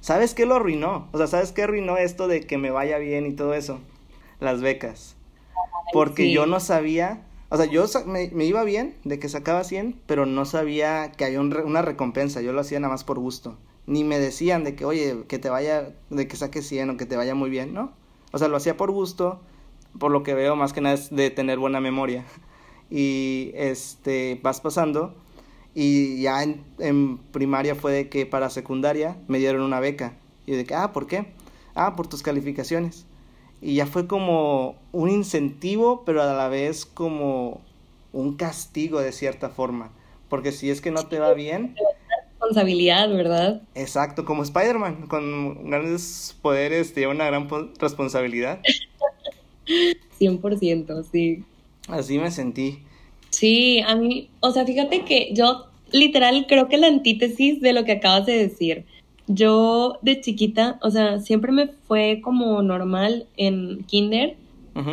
¿Sabes 0.07 0.33
qué 0.33 0.45
lo 0.45 0.55
arruinó? 0.55 1.09
O 1.11 1.17
sea, 1.17 1.27
¿sabes 1.27 1.51
qué 1.51 1.63
arruinó 1.63 1.97
esto 1.97 2.29
de 2.29 2.39
que 2.39 2.57
me 2.57 2.71
vaya 2.71 2.97
bien 2.97 3.25
y 3.25 3.33
todo 3.33 3.53
eso? 3.53 3.81
Las 4.39 4.61
becas. 4.61 5.17
Porque 5.91 6.31
yo 6.31 6.45
no 6.45 6.61
sabía 6.61 7.25
o 7.49 7.57
sea, 7.57 7.65
yo 7.65 7.83
me, 8.05 8.29
me, 8.29 8.45
iba 8.45 8.63
bien 8.63 8.95
de 9.03 9.19
que 9.19 9.27
sacaba 9.27 9.65
100, 9.65 9.99
pero 10.05 10.25
no 10.25 10.45
sabía 10.45 11.11
que 11.11 11.25
había 11.25 11.41
una 11.41 11.81
recompensa. 11.81 12.39
Yo 12.39 12.53
lo 12.53 12.61
hacía 12.61 12.79
nada 12.79 12.93
más 12.93 13.03
por 13.03 13.19
gusto. 13.19 13.57
Ni 13.85 14.05
me 14.05 14.17
decían 14.17 14.63
de 14.63 14.75
que, 14.75 14.85
oye, 14.85 15.25
que 15.27 15.39
te 15.39 15.49
vaya, 15.49 15.93
de 16.09 16.25
que 16.25 16.37
saques 16.37 16.65
100 16.65 16.91
o 16.91 16.95
que 16.95 17.05
te 17.05 17.17
vaya 17.17 17.35
muy 17.35 17.49
bien, 17.49 17.73
¿no? 17.73 17.91
O 18.31 18.37
sea, 18.37 18.47
lo 18.47 18.55
hacía 18.55 18.77
por 18.77 18.91
gusto, 18.91 19.41
por 19.99 20.13
lo 20.13 20.23
que 20.23 20.35
veo 20.35 20.55
más 20.55 20.71
que 20.71 20.79
nada 20.79 20.95
es 20.95 21.13
de 21.13 21.31
tener 21.31 21.59
buena 21.59 21.81
memoria. 21.81 22.23
Y 22.89 23.51
este, 23.55 24.39
vas 24.41 24.61
pasando 24.61 25.15
Y 25.79 26.23
ya 26.23 26.41
en, 26.41 26.63
en, 26.79 27.19
primaria 27.19 27.75
fue 27.75 27.91
de 27.91 28.09
que 28.09 28.25
para 28.25 28.49
secundaria 28.49 29.15
me 29.27 29.37
dieron 29.37 29.61
una 29.61 29.79
beca. 29.79 30.13
Y 30.47 30.53
de 30.53 30.65
que, 30.65 30.73
ah, 30.73 30.91
¿por 30.91 31.05
qué? 31.05 31.27
Ah, 31.75 31.95
por 31.95 32.07
tus 32.07 32.23
calificaciones. 32.23 33.05
Y 33.61 33.75
ya 33.75 33.85
fue 33.85 34.07
como 34.07 34.75
un 34.91 35.11
incentivo, 35.11 36.01
pero 36.03 36.23
a 36.23 36.33
la 36.33 36.47
vez 36.47 36.87
como 36.87 37.61
un 38.11 38.37
castigo 38.37 39.01
de 39.01 39.11
cierta 39.11 39.49
forma. 39.49 39.91
Porque 40.29 40.51
si 40.51 40.71
es 40.71 40.81
que 40.81 40.89
no 40.89 41.05
te 41.05 41.19
va 41.19 41.35
bien... 41.35 41.75
Responsabilidad, 42.31 43.09
¿verdad? 43.13 43.61
Exacto, 43.75 44.25
como 44.25 44.41
Spider-Man, 44.41 45.05
con 45.05 45.69
grandes 45.69 46.35
poderes 46.41 46.95
tiene 46.95 47.11
una 47.11 47.27
gran 47.27 47.47
responsabilidad. 47.77 48.61
100%, 50.19 51.05
sí. 51.11 51.43
Así 51.87 52.17
me 52.17 52.31
sentí. 52.31 52.86
Sí, 53.29 53.79
a 53.85 53.95
mí, 53.95 54.29
o 54.39 54.51
sea, 54.51 54.65
fíjate 54.65 55.03
que 55.03 55.29
yo 55.33 55.67
literal 55.91 56.45
creo 56.47 56.67
que 56.67 56.77
la 56.77 56.87
antítesis 56.87 57.61
de 57.61 57.73
lo 57.73 57.85
que 57.85 57.93
acabas 57.93 58.25
de 58.25 58.37
decir. 58.37 58.85
Yo 59.27 59.99
de 60.01 60.21
chiquita, 60.21 60.79
o 60.81 60.89
sea, 60.89 61.19
siempre 61.19 61.51
me 61.51 61.67
fue 61.67 62.21
como 62.23 62.61
normal 62.61 63.27
en 63.35 63.83
kinder 63.83 64.37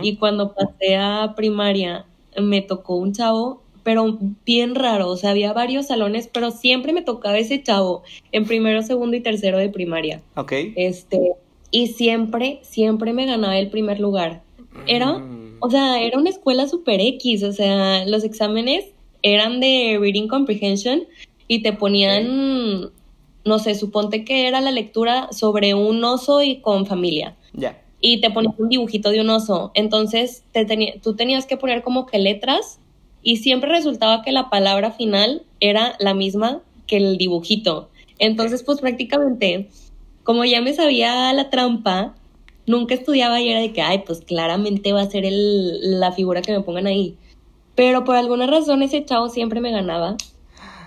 y 0.00 0.16
cuando 0.16 0.54
pasé 0.54 0.96
a 0.96 1.34
primaria 1.36 2.06
me 2.40 2.62
tocó 2.62 2.96
un 2.96 3.12
chavo, 3.12 3.62
pero 3.82 4.18
bien 4.46 4.74
raro, 4.74 5.10
o 5.10 5.16
sea, 5.18 5.30
había 5.30 5.52
varios 5.52 5.88
salones, 5.88 6.28
pero 6.32 6.50
siempre 6.50 6.94
me 6.94 7.02
tocaba 7.02 7.36
ese 7.36 7.62
chavo 7.62 8.02
en 8.32 8.46
primero, 8.46 8.82
segundo 8.82 9.14
y 9.14 9.20
tercero 9.20 9.58
de 9.58 9.68
primaria. 9.68 10.22
Ok. 10.36 10.52
Este, 10.74 11.34
y 11.70 11.88
siempre, 11.88 12.60
siempre 12.62 13.12
me 13.12 13.26
ganaba 13.26 13.58
el 13.58 13.68
primer 13.68 14.00
lugar. 14.00 14.42
Era, 14.86 15.18
mm. 15.18 15.43
O 15.64 15.70
sea, 15.70 16.00
era 16.00 16.18
una 16.18 16.30
escuela 16.30 16.68
super 16.68 17.00
X, 17.00 17.42
o 17.42 17.52
sea, 17.52 18.04
los 18.06 18.24
exámenes 18.24 18.86
eran 19.22 19.60
de 19.60 19.96
reading 20.00 20.28
comprehension 20.28 21.04
y 21.48 21.62
te 21.62 21.72
ponían, 21.72 22.90
no 23.44 23.58
sé, 23.58 23.74
suponte 23.74 24.24
que 24.24 24.46
era 24.46 24.60
la 24.60 24.70
lectura 24.70 25.28
sobre 25.32 25.74
un 25.74 26.02
oso 26.04 26.42
y 26.42 26.60
con 26.60 26.86
familia. 26.86 27.36
Ya 27.52 27.80
y 28.06 28.20
te 28.20 28.30
ponías 28.30 28.52
un 28.58 28.68
dibujito 28.68 29.08
de 29.08 29.22
un 29.22 29.30
oso. 29.30 29.70
Entonces 29.72 30.44
te 30.52 30.66
tú 31.02 31.16
tenías 31.16 31.46
que 31.46 31.56
poner 31.56 31.82
como 31.82 32.04
que 32.04 32.18
letras 32.18 32.78
y 33.22 33.38
siempre 33.38 33.70
resultaba 33.70 34.20
que 34.20 34.30
la 34.30 34.50
palabra 34.50 34.90
final 34.90 35.46
era 35.58 35.96
la 35.98 36.12
misma 36.12 36.60
que 36.86 36.98
el 36.98 37.16
dibujito. 37.16 37.88
Entonces, 38.18 38.62
pues 38.62 38.82
prácticamente, 38.82 39.70
como 40.22 40.44
ya 40.44 40.60
me 40.60 40.74
sabía 40.74 41.32
la 41.32 41.48
trampa, 41.48 42.14
nunca 42.66 42.94
estudiaba 42.94 43.40
y 43.40 43.48
era 43.48 43.60
de 43.60 43.72
que, 43.72 43.82
ay, 43.82 44.02
pues 44.06 44.20
claramente 44.20 44.92
va 44.92 45.02
a 45.02 45.10
ser 45.10 45.24
el, 45.24 46.00
la 46.00 46.12
figura 46.12 46.42
que 46.42 46.52
me 46.52 46.60
pongan 46.60 46.86
ahí. 46.86 47.16
Pero 47.74 48.04
por 48.04 48.16
alguna 48.16 48.46
razón 48.46 48.82
ese 48.82 49.04
chavo 49.04 49.28
siempre 49.28 49.60
me 49.60 49.72
ganaba 49.72 50.16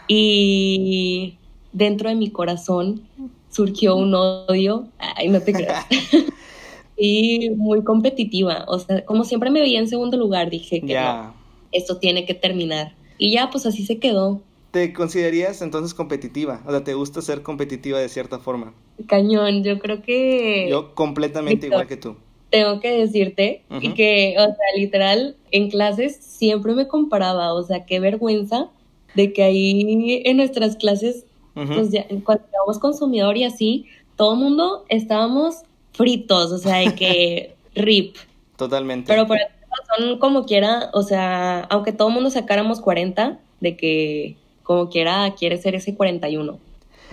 y 0.07 1.37
dentro 1.73 2.09
de 2.09 2.15
mi 2.15 2.29
corazón 2.29 3.01
surgió 3.49 3.95
un 3.95 4.13
odio. 4.13 4.87
Ay, 4.97 5.29
no 5.29 5.41
te 5.41 5.53
creas. 5.53 5.85
y 6.97 7.49
muy 7.51 7.83
competitiva. 7.83 8.65
O 8.67 8.79
sea, 8.79 9.05
como 9.05 9.23
siempre 9.23 9.51
me 9.51 9.61
veía 9.61 9.79
en 9.79 9.87
segundo 9.87 10.17
lugar, 10.17 10.49
dije 10.49 10.81
que 10.81 10.95
no, 10.95 11.33
esto 11.71 11.97
tiene 11.97 12.25
que 12.25 12.33
terminar. 12.33 12.93
Y 13.17 13.31
ya, 13.31 13.49
pues 13.49 13.65
así 13.65 13.85
se 13.85 13.99
quedó. 13.99 14.41
¿Te 14.77 14.93
considerarías 14.93 15.63
entonces 15.63 15.95
competitiva? 15.95 16.61
O 16.67 16.69
sea, 16.69 16.83
¿te 16.83 16.93
gusta 16.93 17.23
ser 17.23 17.41
competitiva 17.41 17.97
de 17.97 18.07
cierta 18.09 18.37
forma? 18.37 18.75
Cañón, 19.07 19.63
yo 19.63 19.79
creo 19.79 20.03
que... 20.03 20.67
Yo 20.69 20.93
completamente 20.93 21.65
igual 21.65 21.87
que 21.87 21.97
tú. 21.97 22.15
Tengo 22.51 22.79
que 22.79 22.91
decirte 22.91 23.63
y 23.81 23.95
que, 23.95 24.35
o 24.37 24.43
sea, 24.43 24.55
literal, 24.75 25.35
en 25.49 25.71
clases 25.71 26.17
siempre 26.17 26.75
me 26.75 26.87
comparaba, 26.87 27.55
o 27.55 27.63
sea, 27.63 27.87
qué 27.87 27.99
vergüenza 27.99 28.69
de 29.15 29.33
que 29.33 29.41
ahí 29.41 30.21
en 30.23 30.37
nuestras 30.37 30.75
clases, 30.75 31.25
pues 31.55 31.89
ya, 31.89 32.05
cuando 32.23 32.45
estábamos 32.45 32.77
consumidor 32.77 33.35
y 33.35 33.45
así, 33.45 33.87
todo 34.15 34.33
el 34.33 34.39
mundo 34.39 34.85
estábamos 34.89 35.63
fritos, 35.93 36.51
o 36.51 36.59
sea, 36.59 36.87
de 36.87 36.93
que 36.93 37.55
rip. 37.75 38.15
Totalmente. 38.57 39.11
Pero 39.11 39.25
por 39.25 39.37
razón, 39.39 40.19
como 40.19 40.45
quiera, 40.45 40.91
o 40.93 41.01
sea, 41.01 41.61
aunque 41.61 41.93
todo 41.93 42.09
el 42.09 42.13
mundo 42.13 42.29
sacáramos 42.29 42.79
40, 42.79 43.39
de 43.59 43.75
que 43.75 44.37
como 44.67 44.89
quiera 44.89 45.33
quiere 45.35 45.57
ser 45.57 45.75
ese 45.75 45.95
41. 45.95 46.59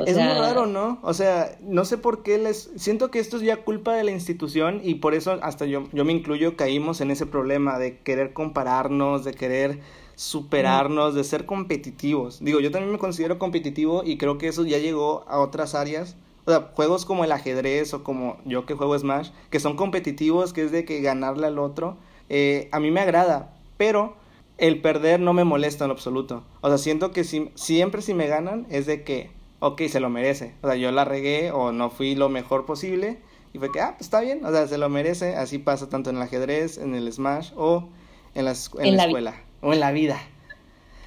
es 0.04 0.16
muy 0.16 0.25
raro, 0.25 0.66
¿no? 0.66 0.99
O 1.02 1.14
sea, 1.14 1.56
no 1.61 1.84
sé 1.84 1.99
por 1.99 2.25
qué 2.25 2.37
les... 2.37 2.73
Siento 2.75 3.12
que 3.12 3.20
esto 3.20 3.37
es 3.37 3.44
ya 3.44 3.58
culpa 3.58 3.94
de 3.94 4.02
la 4.02 4.11
institución 4.11 4.80
y 4.82 4.96
por 4.96 5.14
eso 5.14 5.38
hasta 5.40 5.64
yo, 5.64 5.84
yo 5.92 6.04
me 6.04 6.12
incluyo, 6.12 6.56
caímos 6.56 7.00
en 7.00 7.12
ese 7.12 7.26
problema 7.26 7.78
de 7.78 7.99
querer 7.99 8.32
compararnos, 8.32 9.25
de 9.25 9.34
querer 9.34 9.78
superarnos, 10.16 11.14
de 11.14 11.23
ser 11.23 11.46
competitivos. 11.46 12.40
Digo, 12.40 12.58
yo 12.58 12.73
también 12.73 12.90
me 12.90 12.99
considero 12.99 13.38
competitivo 13.38 14.02
y 14.04 14.18
creo 14.18 14.37
que 14.37 14.49
eso 14.49 14.64
ya 14.64 14.78
llegó 14.78 15.25
a 15.28 15.38
otras 15.38 15.76
áreas 15.76 16.16
o 16.46 16.50
sea, 16.50 16.73
juegos 16.75 17.06
como 17.06 17.25
el 17.25 17.32
ajedrez 17.32 17.94
o 17.94 18.04
como 18.04 18.37
yo 18.44 18.66
que 18.66 18.75
juego 18.75 18.99
Smash, 18.99 19.30
que 19.49 19.61
son 19.61 19.76
competitivos, 19.76 20.52
que 20.52 20.64
es 20.64 20.73
de 20.73 20.84
que 20.84 21.00
ganarle 21.00 21.46
al 21.46 21.58
otro, 21.58 21.96
eh, 22.28 22.68
a 22.70 22.80
mí 22.80 22.90
me 22.90 23.00
agrada, 23.00 23.54
pero 23.76 24.14
el 24.58 24.80
perder 24.80 25.20
no 25.20 25.32
me 25.32 25.44
molesta 25.44 25.84
en 25.84 25.88
lo 25.88 25.94
absoluto. 25.94 26.44
O 26.61 26.68
sea, 26.68 26.78
siento 26.78 27.11
que 27.11 27.25
si, 27.25 27.50
siempre 27.54 28.02
si 28.02 28.14
me 28.14 28.26
ganan 28.26 28.66
es 28.70 28.87
de 28.87 29.02
que, 29.02 29.30
ok, 29.61 29.82
se 29.88 30.00
lo 30.00 30.11
merece. 30.11 30.54
O 30.62 30.68
sea, 30.68 30.76
yo 30.76 30.90
la 30.92 31.04
regué 31.04 31.50
o 31.50 31.73
no 31.73 31.90
fui 31.90 32.14
lo 32.14 32.28
mejor 32.28 32.66
posible 32.66 33.18
y 33.52 33.58
fue 33.58 33.70
que, 33.73 33.80
ah, 33.80 33.94
pues 33.96 34.06
está 34.06 34.20
bien, 34.20 34.44
o 34.44 34.50
sea, 34.50 34.66
se 34.66 34.78
lo 34.78 34.88
merece. 34.88 35.37
Así 35.37 35.58
pasa 35.58 35.88
tanto 35.88 36.11
en 36.11 36.16
el 36.16 36.23
ajedrez, 36.23 36.78
en 36.78 36.94
el 36.94 37.12
Smash 37.12 37.52
o 37.56 37.88
en 38.34 38.44
la, 38.44 38.54
en 38.78 38.96
la 38.96 39.04
escuela 39.04 39.34
o 39.61 39.73
en 39.73 39.80
la 39.80 39.92
vida. 39.92 40.20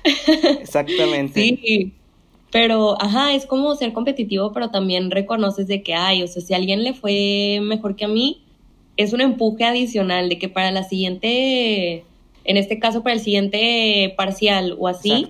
Exactamente. 0.61 1.41
Sí. 1.41 1.93
Pero, 2.51 3.01
ajá, 3.01 3.33
es 3.33 3.45
como 3.45 3.75
ser 3.75 3.93
competitivo, 3.93 4.53
pero 4.53 4.71
también 4.71 5.11
reconoces 5.11 5.67
de 5.67 5.83
que, 5.83 5.93
ay, 5.93 6.23
o 6.23 6.27
sea, 6.27 6.41
si 6.41 6.53
a 6.53 6.57
alguien 6.57 6.83
le 6.83 6.93
fue 6.93 7.59
mejor 7.61 7.95
que 7.95 8.05
a 8.05 8.07
mí, 8.07 8.41
es 8.95 9.13
un 9.13 9.21
empuje 9.21 9.65
adicional 9.65 10.29
de 10.29 10.39
que 10.39 10.49
para 10.49 10.71
la 10.71 10.83
siguiente, 10.83 12.05
en 12.47 12.57
este 12.57 12.79
caso, 12.79 13.03
para 13.03 13.13
el 13.13 13.21
siguiente 13.21 14.13
parcial 14.17 14.75
o 14.79 14.87
así, 14.87 15.29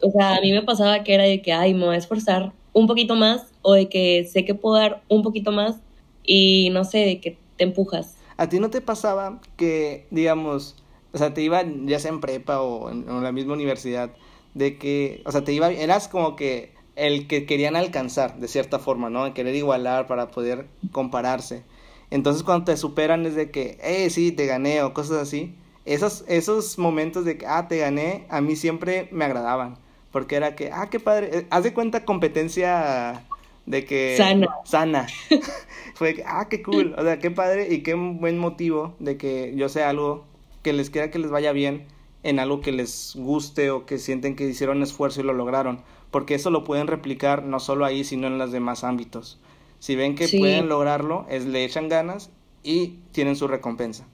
o 0.00 0.10
sea, 0.10 0.36
a 0.36 0.40
mí 0.40 0.52
me 0.52 0.62
pasaba 0.62 1.04
que 1.04 1.14
era 1.14 1.24
de 1.24 1.40
que, 1.40 1.52
ay, 1.52 1.74
me 1.74 1.86
voy 1.86 1.94
a 1.94 1.98
esforzar 1.98 2.52
un 2.72 2.86
poquito 2.86 3.14
más 3.14 3.52
o 3.62 3.74
de 3.74 3.88
que 3.88 4.28
sé 4.30 4.44
que 4.44 4.54
puedo 4.54 4.76
dar 4.76 5.02
un 5.08 5.22
poquito 5.22 5.52
más 5.52 5.76
y 6.24 6.70
no 6.72 6.84
sé, 6.84 6.98
de 6.98 7.20
que 7.20 7.38
te 7.56 7.64
empujas. 7.64 8.16
¿A 8.36 8.48
ti 8.48 8.58
no 8.58 8.70
te 8.70 8.80
pasaba 8.80 9.40
que, 9.56 10.06
digamos, 10.10 10.74
o 11.12 11.18
sea, 11.18 11.32
te 11.32 11.42
iba 11.42 11.62
ya 11.84 12.00
sea 12.00 12.10
en 12.10 12.20
prepa 12.20 12.60
o 12.60 12.90
en 12.90 13.22
la 13.22 13.30
misma 13.30 13.52
universidad, 13.52 14.10
de 14.54 14.78
que, 14.78 15.22
o 15.26 15.32
sea, 15.32 15.44
te 15.44 15.52
iba, 15.52 15.70
eras 15.70 16.08
como 16.08 16.34
que 16.36 16.72
el 16.96 17.26
que 17.26 17.44
querían 17.44 17.76
alcanzar, 17.76 18.38
de 18.38 18.48
cierta 18.48 18.78
forma, 18.78 19.10
¿no? 19.10 19.32
querer 19.34 19.54
igualar 19.54 20.06
para 20.06 20.30
poder 20.30 20.66
compararse. 20.92 21.64
Entonces 22.10 22.42
cuando 22.42 22.66
te 22.66 22.76
superan 22.76 23.26
es 23.26 23.34
de 23.34 23.50
que, 23.50 23.78
eh, 23.82 24.10
sí, 24.10 24.32
te 24.32 24.46
gané 24.46 24.82
o 24.82 24.94
cosas 24.94 25.18
así. 25.18 25.54
Esos, 25.84 26.24
esos 26.28 26.78
momentos 26.78 27.24
de 27.24 27.36
que, 27.38 27.46
ah, 27.46 27.68
te 27.68 27.78
gané, 27.78 28.26
a 28.30 28.40
mí 28.40 28.56
siempre 28.56 29.08
me 29.12 29.24
agradaban. 29.24 29.76
Porque 30.10 30.36
era 30.36 30.54
que, 30.54 30.70
ah, 30.72 30.88
qué 30.90 31.00
padre. 31.00 31.30
Eh, 31.32 31.46
haz 31.50 31.64
de 31.64 31.74
cuenta 31.74 32.04
competencia 32.04 33.24
de 33.66 33.84
que... 33.84 34.14
Sana. 34.16 34.48
Sana. 34.64 35.06
Fue, 35.94 36.22
ah, 36.26 36.48
qué 36.48 36.62
cool. 36.62 36.94
O 36.96 37.02
sea, 37.02 37.18
qué 37.18 37.30
padre 37.30 37.68
y 37.72 37.82
qué 37.82 37.94
buen 37.94 38.38
motivo 38.38 38.94
de 38.98 39.16
que 39.16 39.52
yo 39.56 39.68
sea 39.68 39.90
algo 39.90 40.24
que 40.62 40.72
les 40.72 40.90
quiera 40.90 41.10
que 41.10 41.18
les 41.18 41.30
vaya 41.30 41.52
bien 41.52 41.86
en 42.24 42.40
algo 42.40 42.60
que 42.60 42.72
les 42.72 43.12
guste 43.14 43.70
o 43.70 43.86
que 43.86 43.98
sienten 43.98 44.34
que 44.34 44.48
hicieron 44.48 44.82
esfuerzo 44.82 45.20
y 45.20 45.24
lo 45.24 45.34
lograron, 45.34 45.82
porque 46.10 46.34
eso 46.34 46.50
lo 46.50 46.64
pueden 46.64 46.86
replicar 46.86 47.44
no 47.44 47.60
solo 47.60 47.84
ahí, 47.84 48.02
sino 48.02 48.26
en 48.26 48.38
los 48.38 48.50
demás 48.50 48.82
ámbitos. 48.82 49.38
Si 49.78 49.94
ven 49.94 50.14
que 50.14 50.26
pueden 50.28 50.68
lograrlo, 50.70 51.26
es 51.28 51.44
le 51.44 51.64
echan 51.64 51.90
ganas 51.90 52.30
y 52.62 53.00
tienen 53.12 53.36
su 53.36 53.46
recompensa. 53.46 54.06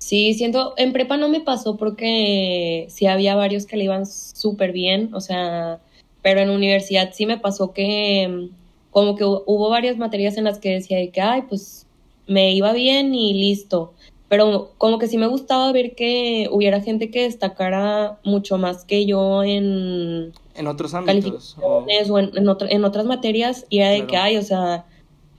Sí, 0.00 0.34
siento, 0.34 0.74
en 0.76 0.92
prepa 0.92 1.16
no 1.16 1.28
me 1.28 1.40
pasó 1.40 1.76
porque 1.76 2.86
sí 2.88 3.06
había 3.06 3.36
varios 3.36 3.66
que 3.66 3.76
le 3.76 3.84
iban 3.84 4.06
súper 4.06 4.72
bien, 4.72 5.14
o 5.14 5.20
sea, 5.20 5.78
pero 6.22 6.40
en 6.40 6.50
universidad 6.50 7.10
sí 7.12 7.26
me 7.26 7.38
pasó 7.38 7.72
que 7.72 8.48
como 8.90 9.14
que 9.14 9.24
hubo 9.24 9.68
varias 9.68 9.98
materias 9.98 10.36
en 10.36 10.44
las 10.44 10.58
que 10.58 10.70
decía 10.70 10.98
que, 11.12 11.20
ay, 11.20 11.42
pues 11.48 11.86
me 12.26 12.52
iba 12.52 12.72
bien 12.72 13.14
y 13.14 13.34
listo 13.34 13.92
pero 14.30 14.70
como 14.78 15.00
que 15.00 15.08
sí 15.08 15.18
me 15.18 15.26
gustaba 15.26 15.72
ver 15.72 15.96
que 15.96 16.48
hubiera 16.52 16.80
gente 16.80 17.10
que 17.10 17.22
destacara 17.22 18.20
mucho 18.22 18.58
más 18.58 18.84
que 18.84 19.04
yo 19.04 19.42
en... 19.42 20.32
En 20.54 20.66
otros 20.68 20.94
ámbitos. 20.94 21.56
O, 21.60 21.84
en, 21.88 22.30
en, 22.36 22.84
otras 22.84 23.06
materias 23.06 23.66
y 23.68 23.80
era 23.80 23.90
de 23.90 24.06
que 24.06 24.16
hay, 24.16 24.36
o 24.36 24.42
sea, 24.42 24.86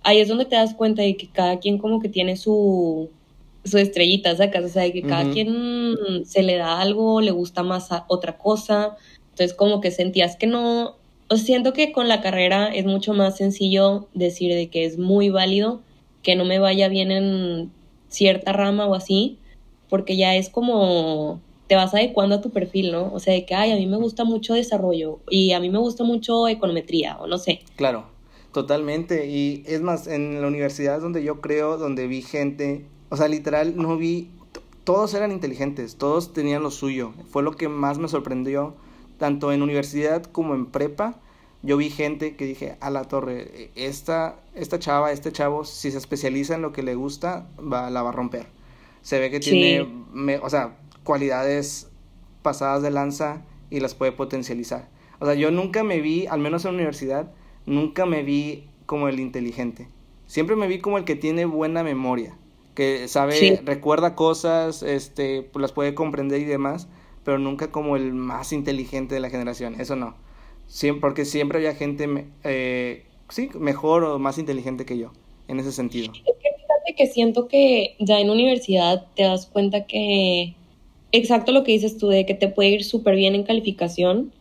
ahí 0.03 0.20
es 0.20 0.27
donde 0.27 0.44
te 0.44 0.58
das 0.58 0.74
cuenta 0.74 1.03
de 1.03 1.15
que 1.15 1.30
cada 1.30 1.60
quien 1.60 1.77
como 1.77 2.01
que 2.01 2.10
tiene 2.10 2.36
su, 2.36 3.10
su 3.63 3.77
estrellita, 3.77 4.36
sacas, 4.36 4.65
o 4.65 4.70
sea, 4.70 4.84
de 4.84 4.94
que 4.94 5.03
cada 5.03 5.30
quien 5.32 5.96
se 6.25 6.44
le 6.44 6.58
da 6.58 6.82
algo, 6.82 7.22
le 7.22 7.32
gusta 7.32 7.63
más 7.63 7.91
a 7.91 8.06
otra 8.08 8.38
cosa, 8.38 8.98
entonces 9.32 9.53
como 9.53 9.82
que 9.82 9.91
sentías 9.91 10.36
que 10.36 10.48
no, 10.48 10.96
o 11.30 11.38
siento 11.38 11.74
que 11.74 11.91
con 11.91 12.08
la 12.08 12.22
carrera 12.22 12.74
es 12.74 12.86
mucho 12.86 13.13
más 13.13 13.38
sencillo 13.38 14.08
decir 14.13 14.53
de 14.53 14.68
que 14.68 14.86
es 14.86 14.98
muy 14.98 15.30
válido 15.30 15.82
que 16.24 16.36
no 16.36 16.46
me 16.46 16.60
vaya 16.60 16.88
bien 16.88 17.12
en 17.12 17.72
cierta 18.10 18.53
rama 18.53 18.88
o 18.88 18.96
así, 18.96 19.38
porque 19.89 20.18
ya 20.18 20.36
es 20.36 20.50
como 20.50 21.39
te 21.68 21.75
vas 21.75 21.94
adecuando 21.94 22.36
a 22.36 22.41
tu 22.41 22.50
perfil, 22.50 22.91
¿no? 22.91 23.13
O 23.13 23.20
sea, 23.20 23.34
de 23.34 23.46
que, 23.46 23.56
ay, 23.56 23.72
a 23.72 23.77
mí 23.77 23.86
me 23.86 23.96
gusta 23.96 24.25
mucho 24.25 24.53
desarrollo 24.53 25.20
y 25.30 25.53
a 25.53 25.60
mí 25.62 25.70
me 25.70 25.77
gusta 25.77 26.03
mucho 26.03 26.50
econometría 26.50 27.18
o 27.18 27.27
no 27.27 27.38
sé. 27.38 27.62
Claro, 27.77 28.08
totalmente. 28.51 29.30
Y 29.30 29.63
es 29.65 29.80
más, 29.80 30.08
en 30.08 30.41
la 30.41 30.48
universidad 30.48 31.00
donde 31.00 31.24
yo 31.24 31.39
creo, 31.39 31.77
donde 31.77 32.08
vi 32.08 32.22
gente, 32.22 32.86
o 33.12 33.18
sea, 33.18 33.27
literal, 33.27 33.75
no 33.75 33.98
vi, 33.98 34.32
todos 34.86 35.13
eran 35.13 35.34
inteligentes, 35.34 35.98
todos 35.98 36.32
tenían 36.32 36.63
lo 36.63 36.72
suyo. 36.72 37.12
Fue 37.30 37.44
lo 37.44 37.51
que 37.51 37.68
más 37.68 37.98
me 37.98 38.08
sorprendió, 38.08 38.74
tanto 39.18 39.51
en 39.51 39.62
universidad 39.62 40.24
como 40.24 40.56
en 40.56 40.65
prepa. 40.65 41.20
Yo 41.62 41.75
vi 41.75 41.89
gente 41.89 42.38
que 42.38 42.46
dije, 42.46 42.77
a 42.80 42.89
la 42.89 43.03
torre, 43.03 43.70
esta, 43.75 44.39
esta 44.56 44.80
chava, 44.80 45.12
este 45.12 45.34
chavo, 45.34 45.65
si 45.65 45.91
se 45.91 45.98
especializa 45.98 46.56
en 46.56 46.62
lo 46.62 46.72
que 46.72 46.84
le 46.84 46.96
gusta, 46.96 47.50
va, 47.60 47.89
la 47.89 48.01
va 48.01 48.10
a 48.10 48.13
romper. 48.13 48.48
Se 49.01 49.20
ve 49.20 49.30
que 49.30 49.41
tiene, 49.41 50.39
o 50.41 50.50
sea, 50.50 50.77
cualidades 51.03 51.89
pasadas 52.41 52.82
de 52.82 52.91
lanza 52.91 53.41
y 53.70 53.82
las 53.82 53.94
puede 53.94 54.13
potencializar. 54.13 54.88
O 55.20 55.25
sea, 55.25 55.36
yo 55.36 55.51
nunca 55.51 55.84
me 55.84 56.00
vi, 56.00 56.27
al 56.27 56.39
menos 56.39 56.63
en 56.63 56.72
la 56.72 56.75
universidad, 56.75 57.30
nunca 57.65 58.06
me 58.06 58.24
vi 58.24 58.70
como 58.86 59.10
el 59.10 59.20
inteligente. 59.20 59.89
Siempre 60.27 60.56
me 60.56 60.68
vi 60.68 60.80
como 60.80 60.98
el 60.98 61.03
que 61.03 61.18
tiene 61.18 61.44
buena 61.44 61.84
memoria, 61.84 62.38
que 62.75 63.08
sabe, 63.08 63.62
recuerda 63.63 64.16
cosas, 64.16 64.84
este, 64.84 65.44
pues 65.44 65.62
las 65.62 65.72
puede 65.72 65.94
comprender 65.94 66.42
y 66.42 66.46
demás, 66.46 66.88
pero 67.24 67.38
nunca 67.38 67.72
como 67.72 67.96
el 67.96 68.13
más 68.13 68.54
inteligente 68.54 69.16
de 69.16 69.22
la 69.22 69.30
generación. 69.30 69.80
Eso 69.80 69.96
no. 69.96 70.16
Siempre, 70.68 71.01
porque 71.01 71.25
siempre 71.25 71.58
había 71.58 71.75
gente, 71.75 72.28
eh, 72.44 73.06
sí, 73.30 73.50
mejor 73.56 74.04
o 74.04 74.20
más 74.20 74.38
inteligente 74.38 74.86
que 74.86 74.98
yo, 74.98 75.12
en 75.48 75.60
ese 75.60 75.72
sentido. 75.72 76.12
Es 76.13 76.22
que 76.22 76.50
fíjate 76.56 76.96
que 76.98 77.08
siento 77.08 77.48
que 77.48 77.96
ya 78.00 78.20
en 78.20 78.30
universidad 78.30 79.06
te 79.16 79.24
das 79.24 79.48
cuenta 79.48 79.86
que 79.86 80.56
exacto 81.12 81.51
lo 81.51 81.63
que 81.63 81.74
dices 81.74 81.98
tú, 81.98 82.08
de 82.08 82.25
que 82.25 82.34
te 82.34 82.48
puede 82.48 82.70
ir 82.70 82.84
súper 82.84 83.16
bien 83.16 83.36
en 83.36 83.44
calificación, 83.44 84.32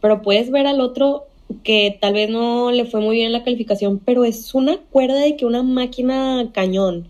pero 0.00 0.22
puedes 0.22 0.50
ver 0.50 0.66
al 0.66 0.80
otro 0.80 1.26
que 1.62 1.98
tal 2.00 2.14
vez 2.14 2.30
no 2.30 2.70
le 2.70 2.84
fue 2.84 3.00
muy 3.00 3.16
bien 3.16 3.32
la 3.32 3.44
calificación, 3.44 4.00
pero 4.04 4.24
es 4.24 4.54
una 4.54 4.78
cuerda 4.78 5.20
de 5.20 5.36
que 5.36 5.46
una 5.46 5.62
máquina 5.62 6.50
cañón. 6.52 7.08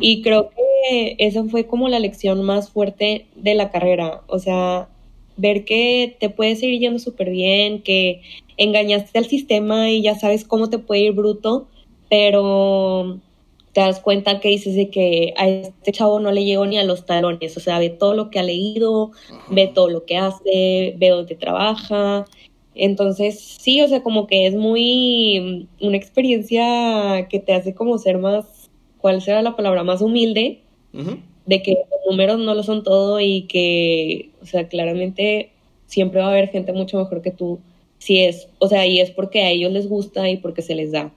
Y 0.00 0.22
creo 0.22 0.50
que 0.50 1.16
esa 1.18 1.44
fue 1.44 1.66
como 1.66 1.88
la 1.88 1.98
lección 1.98 2.42
más 2.42 2.70
fuerte 2.70 3.26
de 3.36 3.54
la 3.54 3.70
carrera. 3.70 4.22
O 4.26 4.38
sea, 4.38 4.88
ver 5.36 5.64
que 5.64 6.16
te 6.20 6.30
puede 6.30 6.56
seguir 6.56 6.80
yendo 6.80 6.98
súper 6.98 7.30
bien, 7.30 7.82
que 7.82 8.22
engañaste 8.56 9.18
al 9.18 9.26
sistema 9.26 9.90
y 9.90 10.02
ya 10.02 10.18
sabes 10.18 10.44
cómo 10.44 10.68
te 10.68 10.78
puede 10.78 11.02
ir 11.02 11.12
bruto, 11.12 11.68
pero 12.08 13.18
te 13.72 13.80
das 13.80 14.00
cuenta 14.00 14.40
que 14.40 14.48
dices 14.48 14.74
de 14.74 14.90
que 14.90 15.32
a 15.36 15.48
este 15.48 15.92
chavo 15.92 16.18
no 16.20 16.32
le 16.32 16.44
llegó 16.44 16.66
ni 16.66 16.76
a 16.76 16.84
los 16.84 17.06
talones, 17.06 17.56
o 17.56 17.60
sea, 17.60 17.78
ve 17.78 17.88
todo 17.88 18.14
lo 18.14 18.30
que 18.30 18.38
ha 18.38 18.42
leído, 18.42 19.12
ve 19.48 19.68
todo 19.68 19.88
lo 19.88 20.04
que 20.04 20.16
hace, 20.16 20.94
ve 20.98 21.08
dónde 21.08 21.36
trabaja. 21.36 22.26
Entonces, 22.74 23.40
sí, 23.60 23.82
o 23.82 23.88
sea, 23.88 24.02
como 24.02 24.26
que 24.26 24.46
es 24.46 24.54
muy 24.54 25.68
mm, 25.80 25.86
una 25.86 25.96
experiencia 25.96 27.26
que 27.28 27.40
te 27.40 27.52
hace 27.52 27.74
como 27.74 27.98
ser 27.98 28.18
más, 28.18 28.70
¿cuál 28.98 29.20
será 29.20 29.42
la 29.42 29.56
palabra? 29.56 29.82
Más 29.82 30.02
humilde, 30.02 30.62
de 31.46 31.62
que 31.62 31.72
los 31.72 32.00
números 32.08 32.38
no 32.38 32.54
lo 32.54 32.62
son 32.62 32.82
todo 32.82 33.20
y 33.20 33.42
que, 33.42 34.30
o 34.42 34.46
sea, 34.46 34.68
claramente 34.68 35.52
siempre 35.86 36.20
va 36.20 36.26
a 36.26 36.30
haber 36.30 36.48
gente 36.48 36.72
mucho 36.72 36.98
mejor 36.98 37.22
que 37.22 37.30
tú, 37.30 37.60
si 37.98 38.20
es, 38.20 38.48
o 38.58 38.68
sea, 38.68 38.86
y 38.86 39.00
es 39.00 39.10
porque 39.10 39.42
a 39.42 39.50
ellos 39.50 39.72
les 39.72 39.88
gusta 39.88 40.28
y 40.28 40.36
porque 40.36 40.62
se 40.62 40.74
les 40.74 40.92
da. 40.92 41.12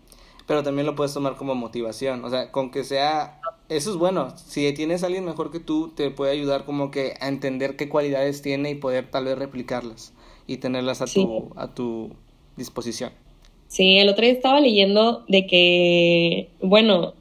Pero 0.47 0.63
también 0.63 0.85
lo 0.85 0.95
puedes 0.95 1.13
tomar 1.13 1.35
como 1.35 1.55
motivación, 1.55 2.25
o 2.25 2.29
sea, 2.29 2.51
con 2.51 2.71
que 2.71 2.83
sea, 2.83 3.39
eso 3.69 3.91
es 3.91 3.95
bueno, 3.95 4.33
si 4.37 4.71
tienes 4.73 5.03
a 5.03 5.07
alguien 5.07 5.25
mejor 5.25 5.51
que 5.51 5.59
tú, 5.59 5.93
te 5.95 6.11
puede 6.11 6.31
ayudar 6.31 6.65
como 6.65 6.91
que 6.91 7.13
a 7.19 7.27
entender 7.27 7.75
qué 7.75 7.89
cualidades 7.89 8.41
tiene 8.41 8.71
y 8.71 8.75
poder 8.75 9.09
tal 9.09 9.25
vez 9.25 9.37
replicarlas 9.37 10.13
y 10.47 10.57
tenerlas 10.57 11.01
a, 11.01 11.05
tu, 11.05 11.49
a 11.55 11.73
tu 11.73 12.09
disposición. 12.57 13.11
Sí, 13.67 13.97
el 13.97 14.09
otro 14.09 14.23
día 14.23 14.33
estaba 14.33 14.59
leyendo 14.59 15.23
de 15.27 15.47
que, 15.47 16.49
bueno, 16.61 17.13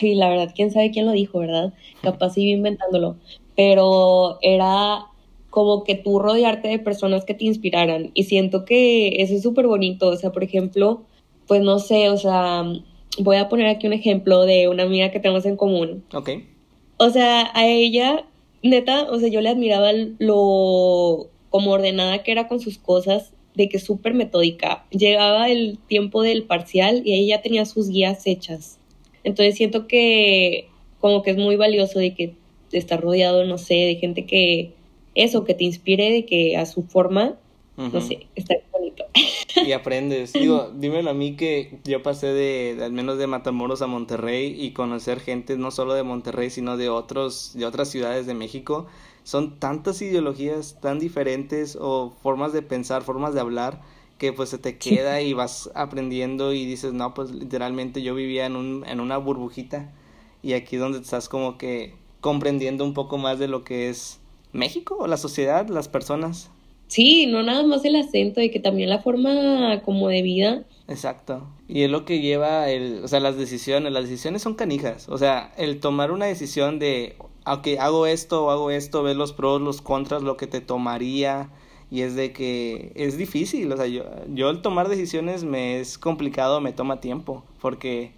y 0.00 0.14
la 0.14 0.28
verdad, 0.28 0.52
quién 0.54 0.70
sabe 0.70 0.90
quién 0.90 1.06
lo 1.06 1.12
dijo, 1.12 1.38
¿verdad? 1.38 1.72
Capaz 2.02 2.36
iba 2.36 2.56
inventándolo, 2.56 3.16
pero 3.56 4.38
era 4.42 5.06
como 5.50 5.84
que 5.84 5.94
tú 5.94 6.18
rodearte 6.18 6.68
de 6.68 6.78
personas 6.78 7.24
que 7.24 7.34
te 7.34 7.44
inspiraran 7.44 8.10
y 8.14 8.24
siento 8.24 8.64
que 8.64 9.22
eso 9.22 9.34
es 9.34 9.42
súper 9.42 9.66
bonito, 9.66 10.08
o 10.08 10.16
sea, 10.16 10.32
por 10.32 10.42
ejemplo, 10.42 11.02
pues 11.46 11.62
no 11.62 11.78
sé, 11.78 12.10
o 12.10 12.16
sea, 12.16 12.64
voy 13.18 13.36
a 13.36 13.48
poner 13.48 13.68
aquí 13.68 13.86
un 13.86 13.92
ejemplo 13.92 14.42
de 14.42 14.68
una 14.68 14.82
amiga 14.82 15.10
que 15.10 15.20
tenemos 15.20 15.46
en 15.46 15.56
común. 15.56 16.04
Ok. 16.12 16.30
O 16.96 17.10
sea, 17.10 17.50
a 17.54 17.66
ella, 17.66 18.24
neta, 18.62 19.04
o 19.04 19.18
sea, 19.18 19.28
yo 19.28 19.40
le 19.40 19.48
admiraba 19.48 19.92
lo 20.18 21.28
como 21.54 21.70
ordenada 21.70 22.24
que 22.24 22.32
era 22.32 22.48
con 22.48 22.58
sus 22.58 22.78
cosas, 22.78 23.32
de 23.54 23.68
que 23.68 23.78
súper 23.78 24.12
metódica. 24.12 24.86
Llegaba 24.90 25.48
el 25.48 25.78
tiempo 25.86 26.20
del 26.22 26.42
parcial 26.42 27.02
y 27.04 27.14
ella 27.14 27.42
tenía 27.42 27.64
sus 27.64 27.90
guías 27.90 28.26
hechas. 28.26 28.80
Entonces 29.22 29.54
siento 29.54 29.86
que 29.86 30.66
como 30.98 31.22
que 31.22 31.30
es 31.30 31.36
muy 31.36 31.54
valioso 31.54 32.00
de 32.00 32.12
que 32.12 32.34
estar 32.72 33.00
rodeado, 33.00 33.44
no 33.44 33.56
sé, 33.56 33.74
de 33.74 33.94
gente 33.94 34.26
que 34.26 34.72
eso, 35.14 35.44
que 35.44 35.54
te 35.54 35.62
inspire, 35.62 36.10
de 36.10 36.26
que 36.26 36.56
a 36.56 36.66
su 36.66 36.82
forma, 36.82 37.36
no 37.76 38.00
sé, 38.00 38.26
está 38.34 38.56
bonito. 38.72 39.04
Y 39.64 39.70
aprendes. 39.74 40.32
Digo, 40.32 40.72
dímelo 40.74 41.10
a 41.10 41.14
mí 41.14 41.36
que 41.36 41.78
yo 41.84 42.02
pasé 42.02 42.32
de, 42.32 42.82
al 42.82 42.90
menos 42.90 43.16
de 43.16 43.28
Matamoros 43.28 43.80
a 43.80 43.86
Monterrey 43.86 44.56
y 44.60 44.72
conocer 44.72 45.20
gente 45.20 45.56
no 45.56 45.70
solo 45.70 45.94
de 45.94 46.02
Monterrey, 46.02 46.50
sino 46.50 46.76
de 46.76 46.88
otros, 46.88 47.52
de 47.54 47.64
otras 47.64 47.92
ciudades 47.92 48.26
de 48.26 48.34
México. 48.34 48.88
Son 49.24 49.58
tantas 49.58 50.00
ideologías 50.00 50.78
tan 50.80 50.98
diferentes 50.98 51.76
o 51.80 52.12
formas 52.22 52.52
de 52.52 52.62
pensar, 52.62 53.02
formas 53.02 53.34
de 53.34 53.40
hablar, 53.40 53.80
que 54.18 54.32
pues 54.32 54.50
se 54.50 54.58
te 54.58 54.78
queda 54.78 55.20
y 55.20 55.32
vas 55.32 55.70
aprendiendo 55.74 56.52
y 56.52 56.64
dices, 56.64 56.92
no, 56.92 57.14
pues 57.14 57.30
literalmente 57.30 58.02
yo 58.02 58.14
vivía 58.14 58.46
en, 58.46 58.54
un, 58.54 58.84
en 58.86 59.00
una 59.00 59.16
burbujita 59.16 59.92
y 60.42 60.52
aquí 60.52 60.76
donde 60.76 60.98
estás 60.98 61.28
como 61.28 61.58
que 61.58 61.94
comprendiendo 62.20 62.84
un 62.84 62.94
poco 62.94 63.18
más 63.18 63.38
de 63.38 63.48
lo 63.48 63.64
que 63.64 63.88
es 63.88 64.20
México 64.52 64.96
o 65.00 65.06
la 65.06 65.16
sociedad, 65.16 65.68
las 65.68 65.88
personas. 65.88 66.50
Sí, 66.86 67.26
no 67.26 67.42
nada 67.42 67.64
más 67.64 67.84
el 67.84 67.96
acento, 67.96 68.40
y 68.40 68.50
que 68.50 68.60
también 68.60 68.88
la 68.88 69.00
forma 69.00 69.82
como 69.84 70.08
de 70.08 70.22
vida. 70.22 70.64
Exacto. 70.86 71.48
Y 71.66 71.82
es 71.82 71.90
lo 71.90 72.04
que 72.04 72.20
lleva 72.20 72.70
el, 72.70 73.02
o 73.02 73.08
sea, 73.08 73.20
las 73.20 73.36
decisiones, 73.36 73.92
las 73.92 74.04
decisiones 74.04 74.42
son 74.42 74.54
canijas. 74.54 75.08
O 75.08 75.18
sea, 75.18 75.52
el 75.56 75.80
tomar 75.80 76.12
una 76.12 76.26
decisión 76.26 76.78
de, 76.78 77.16
aunque 77.44 77.78
hago 77.78 78.06
esto 78.06 78.44
o 78.44 78.50
hago 78.50 78.70
esto, 78.70 79.02
ves 79.02 79.16
los 79.16 79.32
pros, 79.32 79.60
los 79.60 79.82
contras, 79.82 80.22
lo 80.22 80.36
que 80.36 80.46
te 80.46 80.60
tomaría. 80.60 81.50
Y 81.90 82.00
es 82.00 82.16
de 82.16 82.32
que 82.32 82.92
es 82.96 83.16
difícil, 83.16 83.70
o 83.70 83.76
sea, 83.76 83.86
yo, 83.86 84.04
yo 84.32 84.50
el 84.50 84.62
tomar 84.62 84.88
decisiones 84.88 85.44
me 85.44 85.78
es 85.78 85.96
complicado, 85.98 86.60
me 86.60 86.72
toma 86.72 87.00
tiempo, 87.00 87.44
porque 87.60 88.12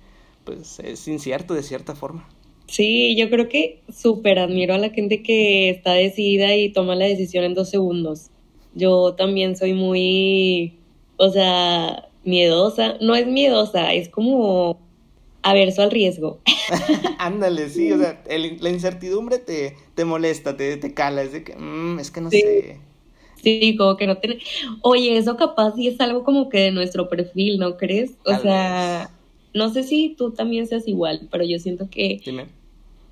pues 0.44 0.78
es 0.78 1.06
incierto 1.08 1.52
de 1.52 1.62
cierta 1.62 1.94
forma. 1.94 2.26
Sí, 2.68 3.16
yo 3.16 3.28
creo 3.28 3.48
que 3.48 3.82
súper 3.94 4.38
admiro 4.38 4.74
a 4.74 4.78
la 4.78 4.90
gente 4.90 5.22
que 5.22 5.68
está 5.68 5.92
decidida 5.92 6.54
y 6.54 6.72
toma 6.72 6.94
la 6.94 7.04
decisión 7.04 7.44
en 7.44 7.54
dos 7.54 7.68
segundos 7.68 8.30
yo 8.76 9.14
también 9.14 9.56
soy 9.56 9.72
muy, 9.72 10.78
o 11.16 11.30
sea, 11.30 12.08
miedosa. 12.24 12.96
No 13.00 13.16
es 13.16 13.26
miedosa, 13.26 13.94
es 13.94 14.08
como 14.08 14.78
averso 15.48 15.82
al 15.82 15.90
riesgo. 15.90 16.40
Ándale, 17.18 17.68
sí, 17.68 17.92
o 17.92 17.98
sea, 17.98 18.22
la 18.28 18.70
incertidumbre 18.70 19.38
te, 19.38 19.76
te 19.94 20.04
molesta, 20.04 20.56
te, 20.56 20.76
te 20.76 20.94
cala, 20.94 21.22
es 21.22 21.32
de 21.32 21.44
que, 21.44 21.56
mm, 21.56 21.98
es 21.98 22.10
que 22.10 22.20
no 22.20 22.30
sé. 22.30 22.78
Sí, 23.42 23.76
como 23.76 23.96
que 23.96 24.06
no 24.06 24.16
tiene... 24.18 24.38
Oye, 24.82 25.16
eso 25.16 25.36
capaz 25.36 25.74
sí 25.76 25.86
es 25.86 26.00
algo 26.00 26.24
como 26.24 26.48
que 26.48 26.58
de 26.58 26.70
nuestro 26.72 27.08
perfil, 27.08 27.58
¿no 27.58 27.76
crees? 27.76 28.12
O 28.24 28.36
sea, 28.38 29.10
no 29.54 29.72
sé 29.72 29.84
si 29.84 30.14
tú 30.16 30.32
también 30.32 30.66
seas 30.66 30.88
igual, 30.88 31.28
pero 31.30 31.44
yo 31.44 31.58
siento 31.58 31.88
que... 31.88 32.20
Dime. 32.24 32.46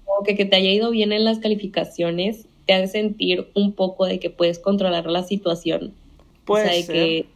Como 0.04 0.24
que, 0.24 0.34
que 0.34 0.44
te 0.44 0.56
haya 0.56 0.70
ido 0.70 0.90
bien 0.90 1.12
en 1.12 1.24
las 1.24 1.38
calificaciones 1.38 2.46
te 2.66 2.72
hace 2.72 2.88
sentir 2.88 3.48
un 3.54 3.72
poco 3.72 4.06
de 4.06 4.18
que 4.18 4.30
puedes 4.30 4.58
controlar 4.58 5.06
la 5.06 5.22
situación. 5.22 5.94
Puede 6.44 6.64
o 6.64 6.68
sea, 6.68 6.76
de 6.76 6.86
que, 6.86 7.26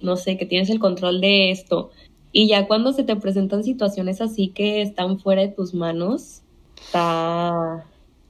no 0.00 0.16
sé, 0.16 0.36
que 0.36 0.46
tienes 0.46 0.70
el 0.70 0.78
control 0.78 1.20
de 1.20 1.50
esto. 1.50 1.90
Y 2.36 2.48
ya 2.48 2.66
cuando 2.66 2.92
se 2.92 3.04
te 3.04 3.14
presentan 3.14 3.62
situaciones 3.62 4.20
así 4.20 4.48
que 4.48 4.82
están 4.82 5.20
fuera 5.20 5.42
de 5.42 5.48
tus 5.48 5.72
manos, 5.72 6.42
está... 6.84 7.86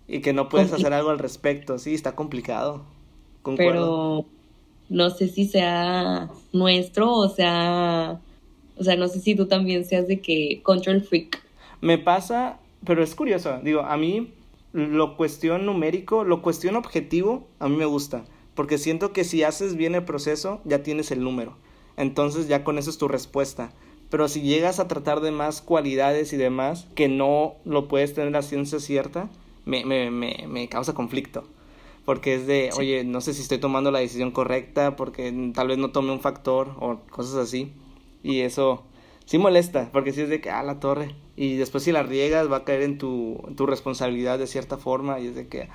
Y 0.06 0.20
que 0.20 0.34
no 0.34 0.50
puedes 0.50 0.70
hacer 0.74 0.92
algo 0.92 1.08
al 1.08 1.18
respecto, 1.18 1.78
sí, 1.78 1.94
está 1.94 2.14
complicado. 2.14 2.82
Pero 3.56 4.26
no 4.90 5.08
sé 5.08 5.28
si 5.28 5.46
sea 5.46 6.28
nuestro 6.52 7.12
o 7.14 7.30
sea... 7.30 8.20
O 8.76 8.84
sea, 8.84 8.96
no 8.96 9.08
sé 9.08 9.20
si 9.20 9.34
tú 9.34 9.46
también 9.46 9.86
seas 9.86 10.06
de 10.06 10.20
que 10.20 10.60
control 10.62 11.00
freak. 11.00 11.42
Me 11.80 11.96
pasa, 11.96 12.58
pero 12.84 13.02
es 13.02 13.14
curioso. 13.14 13.58
Digo, 13.62 13.80
a 13.80 13.96
mí 13.96 14.34
lo 14.74 15.16
cuestión 15.16 15.64
numérico, 15.64 16.24
lo 16.24 16.42
cuestión 16.42 16.76
objetivo, 16.76 17.46
a 17.58 17.68
mí 17.68 17.76
me 17.76 17.86
gusta, 17.86 18.26
porque 18.54 18.76
siento 18.76 19.14
que 19.14 19.24
si 19.24 19.44
haces 19.44 19.76
bien 19.76 19.94
el 19.94 20.04
proceso, 20.04 20.60
ya 20.64 20.82
tienes 20.82 21.10
el 21.10 21.24
número. 21.24 21.56
Entonces 21.96 22.48
ya 22.48 22.64
con 22.64 22.76
eso 22.76 22.90
es 22.90 22.98
tu 22.98 23.08
respuesta. 23.08 23.72
Pero 24.14 24.28
si 24.28 24.42
llegas 24.42 24.78
a 24.78 24.86
tratar 24.86 25.20
de 25.22 25.32
más 25.32 25.60
cualidades 25.60 26.32
y 26.32 26.36
demás, 26.36 26.86
que 26.94 27.08
no 27.08 27.56
lo 27.64 27.88
puedes 27.88 28.14
tener 28.14 28.30
la 28.30 28.42
ciencia 28.42 28.78
cierta, 28.78 29.28
me, 29.64 29.84
me, 29.84 30.08
me, 30.12 30.44
me 30.46 30.68
causa 30.68 30.94
conflicto. 30.94 31.42
porque 32.04 32.36
es 32.36 32.46
de, 32.46 32.70
oye, 32.78 33.02
no 33.02 33.20
sé 33.20 33.34
si 33.34 33.42
estoy 33.42 33.58
tomando 33.58 33.90
la 33.90 33.98
decisión 33.98 34.30
correcta, 34.30 34.94
porque 34.94 35.50
tal 35.52 35.66
vez 35.66 35.78
no 35.78 35.90
tome 35.90 36.12
un 36.12 36.20
factor 36.20 36.76
o 36.78 37.00
cosas 37.10 37.34
así. 37.34 37.72
Y 38.22 38.42
eso 38.42 38.84
sí 39.24 39.36
molesta, 39.38 39.90
porque 39.92 40.12
si 40.12 40.20
es 40.20 40.28
de 40.28 40.40
que, 40.40 40.48
ah, 40.48 40.62
la 40.62 40.78
torre. 40.78 41.16
Y 41.34 41.56
después 41.56 41.82
si 41.82 41.90
la 41.90 42.04
riegas 42.04 42.48
va 42.48 42.58
a 42.58 42.64
caer 42.64 42.82
en 42.82 42.98
tu, 42.98 43.42
tu 43.56 43.66
responsabilidad 43.66 44.38
de 44.38 44.46
cierta 44.46 44.76
forma 44.76 45.18
y 45.18 45.26
es 45.26 45.34
de 45.34 45.48
que, 45.48 45.68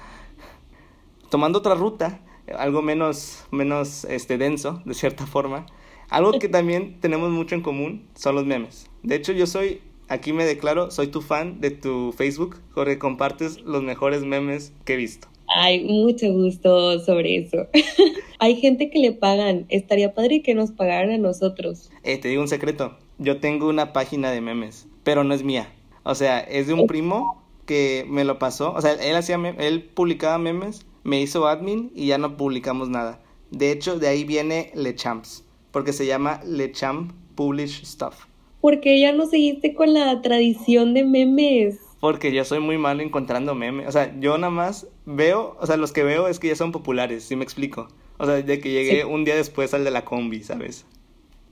tomando 1.30 1.60
otra 1.60 1.76
ruta, 1.76 2.22
algo 2.58 2.82
menos, 2.82 3.44
menos 3.52 4.06
este, 4.06 4.38
denso, 4.38 4.82
de 4.86 4.94
cierta 4.94 5.28
forma, 5.28 5.66
algo 6.10 6.40
que 6.40 6.50
también 6.50 7.00
tenemos 7.00 7.30
mucho 7.30 7.56
en 7.56 7.62
común 7.62 8.08
son 8.16 8.36
los 8.36 8.46
memes. 8.46 8.90
De 9.04 9.16
hecho, 9.16 9.32
yo 9.32 9.48
soy, 9.48 9.82
aquí 10.08 10.34
me 10.34 10.46
declaro, 10.46 10.92
soy 10.92 11.08
tu 11.08 11.22
fan 11.22 11.62
de 11.62 11.72
tu 11.72 12.14
Facebook, 12.18 12.58
porque 12.74 13.00
compartes 13.00 13.62
los 13.62 13.84
mejores 13.84 14.24
memes 14.24 14.74
que 14.86 14.94
he 14.94 14.98
visto. 14.98 15.28
Ay, 15.48 15.84
mucho 15.84 16.32
gusto 16.32 17.00
sobre 17.00 17.38
eso. 17.38 17.68
Hay 18.40 18.56
gente 18.56 18.90
que 18.90 19.00
le 19.00 19.12
pagan. 19.12 19.66
Estaría 19.70 20.14
padre 20.14 20.42
que 20.44 20.54
nos 20.54 20.72
pagaran 20.72 21.12
a 21.12 21.18
nosotros. 21.18 21.90
Eh, 22.04 22.18
te 22.18 22.28
digo 22.28 22.42
un 22.42 22.48
secreto. 22.48 22.98
Yo 23.18 23.40
tengo 23.40 23.68
una 23.68 23.92
página 23.92 24.32
de 24.32 24.42
memes, 24.42 24.88
pero 25.04 25.24
no 25.24 25.34
es 25.34 25.44
mía. 25.44 25.74
O 26.04 26.16
sea, 26.16 26.40
es 26.40 26.68
de 26.68 26.74
un 26.74 26.88
primo 26.88 27.44
que 27.66 28.06
me 28.08 28.24
lo 28.24 28.40
pasó. 28.40 28.74
O 28.74 28.82
sea, 28.82 28.94
él 28.94 29.16
hacía, 29.16 29.38
él 29.58 29.84
publicaba 29.84 30.38
memes, 30.38 30.86
me 31.04 31.20
hizo 31.20 31.48
admin 31.48 31.92
y 31.96 32.08
ya 32.08 32.18
no 32.18 32.38
publicamos 32.38 32.90
nada. 32.90 33.22
De 33.52 33.72
hecho, 33.72 33.98
de 34.00 34.08
ahí 34.08 34.24
viene 34.24 34.72
Lechamps, 34.76 35.44
porque 35.72 35.94
se 35.94 36.06
llama 36.06 36.42
Lechamp 36.46 37.12
Publish 37.36 37.84
Stuff. 37.86 38.26
¿Por 38.62 38.82
qué 38.82 39.00
ya 39.00 39.14
no 39.14 39.26
seguiste 39.26 39.74
con 39.74 39.94
la 39.94 40.22
tradición 40.22 40.94
de 40.94 41.04
memes? 41.06 41.80
porque 42.00 42.32
yo 42.32 42.46
soy 42.46 42.60
muy 42.60 42.78
malo 42.78 43.04
encontrando 43.04 43.56
memes. 43.56 43.88
O 43.88 43.92
sea, 43.92 44.16
yo 44.20 44.38
nada 44.38 44.52
más 44.52 44.88
veo, 45.06 45.58
o 45.60 45.66
sea, 45.66 45.78
los 45.78 45.92
que 45.92 46.04
veo 46.04 46.28
es 46.28 46.40
que 46.40 46.48
ya 46.48 46.56
son 46.56 46.72
populares, 46.72 47.24
¿sí 47.24 47.36
me 47.36 47.44
explico? 47.44 47.90
O 48.18 48.26
sea, 48.26 48.36
de 48.36 48.60
que 48.60 48.72
llegué 48.72 49.06
un 49.06 49.26
día 49.26 49.36
después 49.36 49.74
al 49.74 49.84
de 49.84 49.92
la 49.92 50.06
combi, 50.06 50.44
¿sabes? 50.44 50.86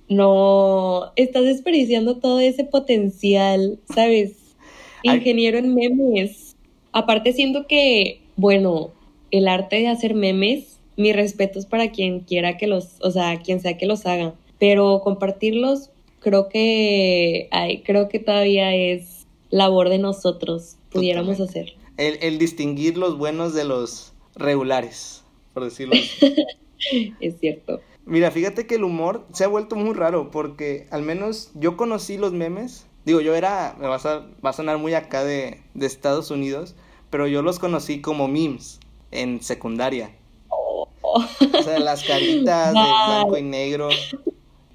No, 0.10 1.12
estás 1.16 1.44
desperdiciando 1.44 2.18
todo 2.18 2.40
ese 2.40 2.64
potencial, 2.64 3.80
¿sabes? 3.94 4.56
Ingeniero 5.04 5.58
en 5.58 5.76
memes. 5.76 6.56
Aparte 6.94 7.34
siento 7.34 7.68
que, 7.68 8.22
bueno, 8.38 8.92
el 9.32 9.48
arte 9.48 9.78
de 9.78 9.88
hacer 9.88 10.14
memes, 10.14 10.77
mi 10.98 11.14
respeto 11.14 11.60
es 11.60 11.66
para 11.66 11.92
quien 11.92 12.22
quiera 12.22 12.58
que 12.58 12.68
los, 12.68 12.96
o 13.02 13.12
sea, 13.12 13.40
quien 13.40 13.62
sea 13.62 13.78
que 13.78 13.86
los 13.86 14.06
haga, 14.06 14.34
pero 14.60 15.02
compartirlos 15.04 15.92
creo 16.20 16.50
que, 16.50 17.48
ay, 17.52 17.84
creo 17.84 18.10
que 18.10 18.20
todavía 18.20 18.76
es 18.76 19.28
labor 19.50 19.90
de 19.90 20.00
nosotros 20.00 20.76
pudiéramos 20.92 21.40
hacer. 21.40 21.74
El, 21.98 22.38
distinguir 22.38 22.98
los 22.98 23.18
buenos 23.18 23.54
de 23.54 23.64
los 23.64 24.14
regulares, 24.36 25.24
por 25.54 25.64
decirlo 25.64 25.96
así. 25.96 26.36
es 27.20 27.40
cierto. 27.40 27.82
Mira, 28.06 28.32
fíjate 28.32 28.68
que 28.68 28.76
el 28.76 28.84
humor 28.84 29.26
se 29.34 29.44
ha 29.44 29.48
vuelto 29.48 29.76
muy 29.76 29.94
raro 29.94 30.32
porque 30.32 30.88
al 30.92 31.02
menos 31.02 31.52
yo 31.56 31.78
conocí 31.78 32.18
los 32.18 32.34
memes. 32.34 32.86
Digo, 33.06 33.22
yo 33.22 33.36
era, 33.36 33.76
me 33.80 33.88
va 33.88 33.96
a, 33.96 34.28
va 34.46 34.50
a 34.50 34.54
sonar 34.54 34.78
muy 34.78 34.94
acá 34.94 35.24
de, 35.24 35.62
de, 35.74 35.86
Estados 35.86 36.30
Unidos, 36.30 36.76
pero 37.10 37.28
yo 37.28 37.42
los 37.42 37.58
conocí 37.58 38.02
como 38.02 38.28
memes 38.28 38.80
en 39.12 39.42
secundaria. 39.42 40.12
O 41.14 41.64
sea, 41.64 41.80
las 41.80 42.04
caritas 42.04 42.74
de 42.74 42.80
blanco 42.80 43.38
y 43.38 43.44
negro. 43.44 43.90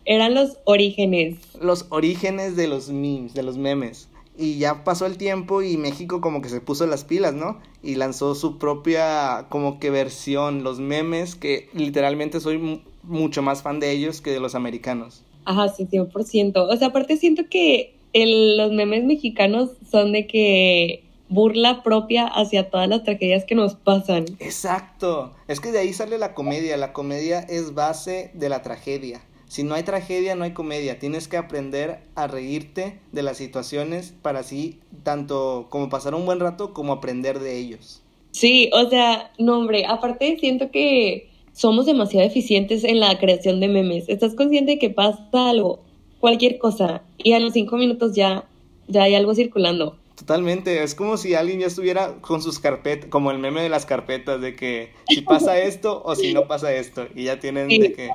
Eran 0.05 0.35
los 0.35 0.59
orígenes. 0.65 1.39
Los 1.61 1.87
orígenes 1.91 2.57
de 2.57 2.67
los 2.67 2.89
memes, 2.89 3.35
de 3.35 3.43
los 3.43 3.57
memes. 3.57 4.09
Y 4.37 4.59
ya 4.59 4.83
pasó 4.83 5.07
el 5.07 5.19
tiempo 5.19 5.63
y 5.63 5.77
México 5.77 6.21
como 6.21 6.41
que 6.41 6.49
se 6.49 6.61
puso 6.61 6.87
las 6.87 7.05
pilas, 7.05 7.35
¿no? 7.35 7.61
Y 7.83 7.97
lanzó 7.97 8.35
su 8.35 8.59
propia 8.59 9.47
como 9.51 9.79
que 9.79 9.91
versión, 9.91 10.65
los 10.65 10.81
memes, 10.81 11.35
que 11.35 11.69
literalmente 11.75 12.41
soy 12.41 12.83
mucho 13.03 13.43
más 13.43 13.63
fan 13.63 13.79
de 13.79 13.91
ellos 13.91 14.21
que 14.21 14.31
de 14.31 14.41
los 14.41 14.55
americanos. 14.55 15.23
Ajá, 15.45 15.69
sí, 15.69 15.87
100%. 15.87 16.53
O 16.57 16.77
sea, 16.77 16.89
aparte 16.89 17.17
siento 17.17 17.45
que 17.51 17.95
el, 18.13 18.57
los 18.57 18.73
memes 18.73 19.05
mexicanos 19.05 19.71
son 19.91 20.13
de 20.13 20.27
que 20.27 21.05
burla 21.33 21.83
propia 21.83 22.27
hacia 22.27 22.71
todas 22.71 22.89
las 22.89 23.05
tragedias 23.05 23.45
que 23.45 23.55
nos 23.55 23.75
pasan. 23.75 24.25
Exacto. 24.39 25.33
Es 25.49 25.61
que 25.61 25.73
de 25.73 25.81
ahí 25.81 25.93
sale 25.93 26.19
la 26.19 26.35
comedia. 26.35 26.77
La 26.77 26.93
comedia 26.93 27.41
es 27.41 27.75
base 27.75 28.31
de 28.35 28.49
la 28.49 28.63
tragedia. 28.63 29.23
Si 29.49 29.65
no 29.65 29.75
hay 29.75 29.83
tragedia, 29.83 30.35
no 30.35 30.45
hay 30.45 30.53
comedia. 30.53 30.99
Tienes 30.99 31.29
que 31.29 31.37
aprender 31.37 32.01
a 32.15 32.27
reírte 32.27 32.99
de 33.13 33.23
las 33.23 33.37
situaciones 33.37 34.15
para 34.23 34.41
así 34.41 34.79
tanto 35.03 35.67
como 35.69 35.91
pasar 35.91 36.15
un 36.15 36.25
buen 36.25 36.41
rato 36.41 36.73
como 36.73 36.95
aprender 36.95 37.39
de 37.39 37.59
ellos. 37.59 38.03
Sí, 38.31 38.71
o 38.73 38.89
sea, 38.89 39.31
no 39.39 39.59
hombre, 39.59 39.85
aparte 39.85 40.39
siento 40.41 40.71
que 40.71 41.29
somos 41.53 41.85
demasiado 41.85 42.27
eficientes 42.27 42.83
en 42.83 42.99
la 42.99 43.19
creación 43.19 43.61
de 43.61 43.69
memes. 43.69 44.09
Estás 44.09 44.35
consciente 44.35 44.73
de 44.73 44.79
que 44.79 44.89
pasa 44.89 45.51
algo, 45.51 45.81
cualquier 46.19 46.59
cosa, 46.59 47.03
y 47.19 47.33
a 47.33 47.41
los 47.41 47.53
cinco 47.53 47.77
minutos 47.77 48.15
ya, 48.15 48.47
ya 48.89 49.03
hay 49.03 49.15
algo 49.15 49.35
circulando. 49.35 49.99
Totalmente, 50.23 50.85
es 50.85 50.95
como 50.95 51.17
si 51.17 51.35
alguien 51.35 51.59
ya 51.59 51.67
estuviera 51.67 52.15
con 52.21 52.43
sus 52.43 52.61
carpetas, 52.61 53.11
como 53.11 53.33
el 53.33 53.41
meme 53.41 53.61
de 53.61 53.69
las 53.69 53.87
carpetas, 53.87 54.41
de 54.41 54.55
que 54.55 54.93
si 55.09 55.23
pasa 55.23 55.59
esto 55.59 56.01
o 56.05 56.15
si 56.15 56.33
no 56.33 56.47
pasa 56.47 56.73
esto, 56.73 57.09
y 57.17 57.25
ya 57.25 57.41
tienen 57.41 57.67
de 57.67 57.93
que 57.93 58.09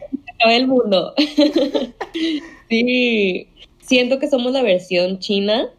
el 0.46 0.67
mundo. 0.67 1.13
sí, 2.70 3.50
siento 3.82 4.20
que 4.20 4.30
somos 4.30 4.54
la 4.54 4.62
versión 4.62 5.20
china 5.20 5.70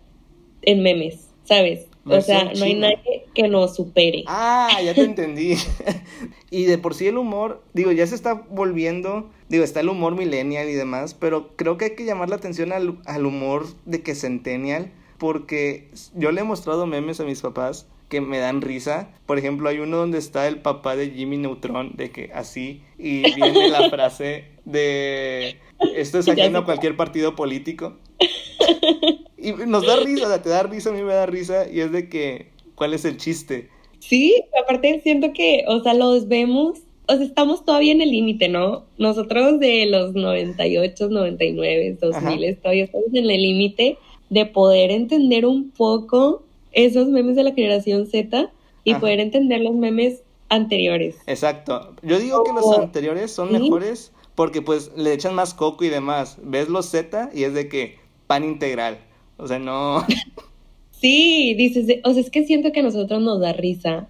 en 0.61 0.83
memes, 0.83 1.31
¿sabes? 1.45 1.87
O 2.05 2.21
sea, 2.21 2.53
no 2.55 2.63
hay 2.63 2.75
nadie 2.75 3.25
que 3.35 3.49
nos 3.49 3.77
supere. 3.77 4.25
Ah, 4.27 4.79
ya 4.85 4.93
te 4.93 5.05
entendí. 5.05 5.55
y 6.51 6.65
de 6.65 6.77
por 6.77 6.93
sí 6.95 7.07
el 7.07 7.17
humor, 7.17 7.63
digo, 7.73 7.91
ya 7.91 8.07
se 8.07 8.15
está 8.15 8.35
volviendo, 8.35 9.31
digo, 9.49 9.65
está 9.65 9.81
el 9.81 9.89
humor 9.89 10.15
millennial 10.15 10.69
y 10.69 10.75
demás, 10.75 11.15
pero 11.15 11.57
creo 11.57 11.79
que 11.79 11.87
hay 11.87 11.95
que 11.95 12.05
llamar 12.05 12.29
la 12.29 12.37
atención 12.37 12.73
al, 12.73 12.99
al 13.07 13.25
humor 13.25 13.67
de 13.87 14.03
que 14.03 14.15
centennial, 14.15 14.93
porque 15.19 15.89
yo 16.15 16.33
le 16.33 16.41
he 16.41 16.45
mostrado 16.45 16.87
memes 16.87 17.21
a 17.21 17.25
mis 17.25 17.43
papás 17.43 17.87
que 18.09 18.21
me 18.21 18.39
dan 18.39 18.63
risa. 18.63 19.11
Por 19.27 19.39
ejemplo, 19.39 19.69
hay 19.69 19.79
uno 19.79 19.99
donde 19.99 20.19
está 20.19 20.49
el 20.49 20.61
papá 20.61 20.97
de 20.97 21.11
Jimmy 21.11 21.37
Neutron, 21.37 21.93
de 21.97 22.11
que 22.11 22.31
así, 22.35 22.83
y 22.99 23.23
viene 23.35 23.69
la 23.69 23.91
frase 23.91 24.47
de 24.65 25.59
esto 25.95 26.19
es 26.19 26.29
ajeno 26.29 26.61
a 26.61 26.65
cualquier 26.65 26.97
partido 26.97 27.35
político. 27.35 27.97
Y 29.41 29.53
nos 29.53 29.87
da 29.87 29.97
risa, 30.01 30.27
o 30.27 30.29
sea, 30.29 30.43
te 30.43 30.49
da 30.49 30.65
risa, 30.65 30.91
a 30.91 30.93
mí 30.93 31.01
me 31.01 31.15
da 31.15 31.25
risa, 31.25 31.71
y 31.71 31.79
es 31.79 31.93
de 31.93 32.09
que, 32.09 32.49
¿cuál 32.75 32.93
es 32.93 33.05
el 33.05 33.19
chiste? 33.19 33.69
Sí, 34.01 34.35
aparte 34.61 35.01
siento 35.05 35.33
que, 35.33 35.65
o 35.69 35.81
sea, 35.81 35.95
los 35.95 36.27
vemos, 36.27 36.81
o 37.07 37.17
sea, 37.17 37.25
estamos 37.25 37.65
todavía 37.65 37.93
en 37.93 38.01
el 38.01 38.11
límite, 38.11 38.49
¿no? 38.49 38.87
Nosotros 38.99 39.61
de 39.61 39.87
los 39.87 40.13
98, 40.13 41.09
99, 41.09 41.99
2000, 42.01 42.57
todavía 42.57 42.85
estamos 42.85 43.07
en 43.15 43.31
el 43.31 43.43
límite 43.43 43.97
de 44.31 44.47
poder 44.47 44.91
entender 44.91 45.47
un 45.47 45.71
poco 45.71 46.43
esos 46.73 47.09
memes 47.09 47.37
de 47.37 47.45
la 47.45 47.53
generación 47.53 48.07
Z 48.07 48.51
y 48.85 48.95
poder 48.95 49.21
entender 49.21 49.61
los 49.61 49.75
memes 49.75 50.23
anteriores. 50.49 51.17
Exacto. 51.27 51.95
Yo 52.03 52.19
digo 52.19 52.45
que 52.45 52.53
los 52.53 52.79
anteriores 52.79 53.33
son 53.33 53.53
mejores 53.53 54.13
porque 54.35 54.63
pues 54.63 54.93
le 54.97 55.13
echan 55.13 55.35
más 55.35 55.55
coco 55.55 55.85
y 55.85 55.89
demás. 55.89 56.39
Ves 56.43 56.69
los 56.69 56.87
Z 56.87 57.31
y 57.35 57.45
es 57.45 57.55
de 57.55 57.69
que 57.69 57.99
pan 58.27 58.45
integral. 58.45 58.99
O 59.37 59.47
sea, 59.47 59.59
no. 59.59 60.05
sí, 60.93 61.55
dices, 61.55 62.01
o 62.05 62.13
sea, 62.13 62.23
es 62.23 62.31
que 62.31 62.45
siento 62.45 62.73
que 62.73 62.81
a 62.81 62.85
nosotros 62.85 63.21
nos 63.21 63.41
da 63.41 63.53
risa 63.53 64.07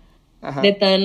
de 0.63 0.73
tan 0.73 1.01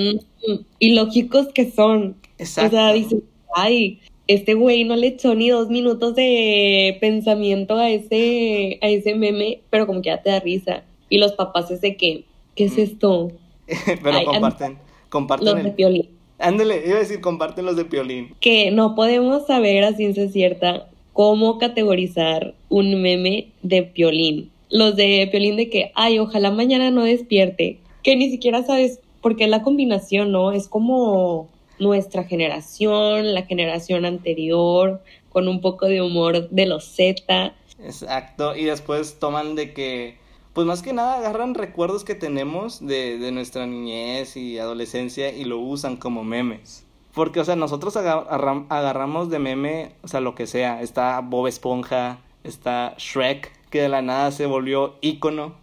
ilógicos 0.79 1.47
que 1.53 1.71
son. 1.71 2.15
Exacto. 2.37 2.75
O 2.75 2.79
sea, 2.79 2.93
dices, 2.93 3.23
ay, 3.55 3.99
este 4.27 4.53
güey 4.53 4.83
no 4.83 4.95
le 4.95 5.07
echó 5.07 5.35
ni 5.35 5.49
dos 5.49 5.69
minutos 5.69 6.15
de 6.15 6.97
pensamiento 7.01 7.77
a 7.77 7.89
ese, 7.89 8.79
a 8.81 8.87
ese 8.87 9.15
meme, 9.15 9.61
pero 9.69 9.85
como 9.85 10.01
que 10.01 10.09
ya 10.09 10.21
te 10.21 10.29
da 10.29 10.39
risa. 10.39 10.83
Y 11.09 11.17
los 11.17 11.33
papás 11.33 11.69
es 11.71 11.81
de 11.81 11.97
que, 11.97 12.23
¿qué 12.55 12.65
es 12.65 12.77
esto? 12.77 13.31
Pero 14.03 14.25
comparten, 14.25 14.77
comparten. 15.09 15.53
Los 15.53 15.63
de 15.63 15.71
Piolín. 15.71 16.09
Ándale, 16.39 16.83
iba 16.85 16.97
a 16.97 16.99
decir, 16.99 17.21
comparten 17.21 17.65
los 17.65 17.75
de 17.77 17.85
Piolín. 17.85 18.33
Que 18.39 18.71
no 18.71 18.95
podemos 18.95 19.45
saber 19.45 19.83
a 19.83 19.93
ciencia 19.93 20.27
cierta 20.27 20.89
cómo 21.13 21.59
categorizar 21.59 22.55
un 22.69 23.01
meme 23.01 23.49
de 23.61 23.83
Piolín. 23.83 24.51
Los 24.69 24.95
de 24.95 25.27
Piolín 25.31 25.55
de 25.55 25.69
que, 25.69 25.91
ay, 25.95 26.19
ojalá 26.19 26.51
mañana 26.51 26.91
no 26.91 27.03
despierte. 27.03 27.77
Que 28.01 28.15
ni 28.15 28.29
siquiera 28.29 28.63
sabes 28.63 28.99
por 29.21 29.35
qué 29.35 29.47
la 29.47 29.61
combinación, 29.61 30.31
¿no? 30.31 30.51
Es 30.51 30.67
como 30.67 31.47
nuestra 31.79 32.23
generación, 32.23 33.33
la 33.33 33.43
generación 33.43 34.05
anterior, 34.05 35.01
con 35.29 35.47
un 35.47 35.61
poco 35.61 35.87
de 35.87 36.01
humor 36.01 36.49
de 36.49 36.65
los 36.65 36.85
Z. 36.85 37.53
Exacto, 37.83 38.55
y 38.55 38.65
después 38.65 39.19
toman 39.19 39.55
de 39.55 39.73
que 39.73 40.17
pues 40.53 40.67
más 40.67 40.83
que 40.83 40.93
nada 40.93 41.17
agarran 41.17 41.55
recuerdos 41.55 42.03
que 42.03 42.13
tenemos 42.13 42.85
de, 42.85 43.17
de 43.17 43.31
nuestra 43.31 43.65
niñez 43.65 44.37
y 44.37 44.59
adolescencia 44.59 45.31
y 45.31 45.45
lo 45.45 45.57
usan 45.59 45.97
como 45.97 46.23
memes. 46.23 46.85
Porque, 47.13 47.39
o 47.39 47.45
sea, 47.45 47.55
nosotros 47.55 47.95
agarramos 47.95 49.29
de 49.29 49.37
meme, 49.37 49.91
o 50.01 50.07
sea, 50.07 50.19
lo 50.19 50.33
que 50.33 50.47
sea. 50.47 50.81
Está 50.81 51.19
Bob 51.21 51.45
Esponja, 51.45 52.19
está 52.43 52.95
Shrek, 52.97 53.51
que 53.69 53.81
de 53.81 53.89
la 53.89 54.01
nada 54.01 54.31
se 54.31 54.47
volvió 54.47 54.95
ícono. 55.01 55.53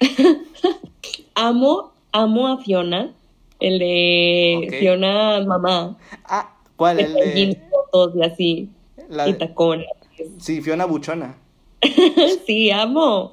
amo, 1.34 1.92
amo 2.12 2.48
a 2.48 2.58
Fiona. 2.58 3.12
El 3.60 3.78
de. 3.78 4.76
Fiona 4.78 5.40
Mamá. 5.46 5.96
Ah, 6.24 6.56
¿cuál? 6.76 6.96
De 6.96 7.02
El 7.04 7.14
de... 7.14 7.60
fotos 7.70 8.14
y 8.16 8.22
así. 8.22 8.70
la 9.08 9.28
Y 9.28 9.34
tacones. 9.34 9.86
Sí, 10.38 10.60
Fiona 10.60 10.84
Buchona. 10.84 11.36
sí, 12.46 12.70
amo. 12.70 13.32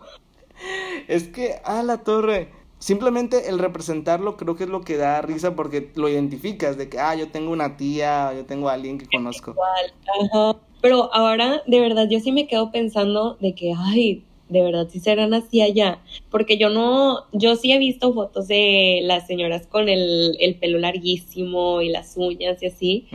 Es 1.08 1.28
que, 1.28 1.56
ah, 1.63 1.84
la 1.84 2.04
torre. 2.04 2.50
Simplemente 2.80 3.50
el 3.50 3.58
representarlo 3.58 4.38
creo 4.38 4.56
que 4.56 4.66
es 4.66 4.70
lo 4.70 4.82
que 4.82 4.98
da 4.98 5.22
risa 5.24 5.56
porque 5.56 5.92
lo 5.96 6.10
identificas 6.10 6.78
de 6.78 6.90
que, 6.90 7.00
ah, 7.00 7.16
yo 7.16 7.30
tengo 7.30 7.52
una 7.52 7.76
tía, 7.76 8.34
yo 8.34 8.46
tengo 8.46 8.70
a 8.70 8.74
alguien 8.74 9.00
que 9.00 9.08
conozco. 9.08 9.52
Igual, 9.52 9.94
ajá. 10.32 10.60
Pero 10.82 11.12
ahora, 11.13 11.63
de 11.66 11.80
verdad, 11.80 12.08
yo 12.10 12.20
sí 12.20 12.32
me 12.32 12.48
quedo 12.48 12.72
pensando 12.72 13.36
de 13.42 13.56
que, 13.56 13.74
ay, 13.76 14.24
de 14.49 14.62
verdad 14.63 14.88
sí 14.89 14.99
serán 14.99 15.33
así 15.33 15.62
allá. 15.62 15.99
Porque 16.29 16.57
yo 16.57 16.69
no, 16.69 17.25
yo 17.33 17.55
sí 17.55 17.71
he 17.71 17.77
visto 17.79 18.13
fotos 18.13 18.47
de 18.47 19.01
las 19.03 19.27
señoras 19.27 19.67
con 19.67 19.89
el, 19.89 20.38
el 20.39 20.55
pelo 20.55 20.79
larguísimo 20.79 21.81
y 21.81 21.89
las 21.89 22.15
uñas 22.17 22.62
y 22.63 22.67
así. 22.67 23.07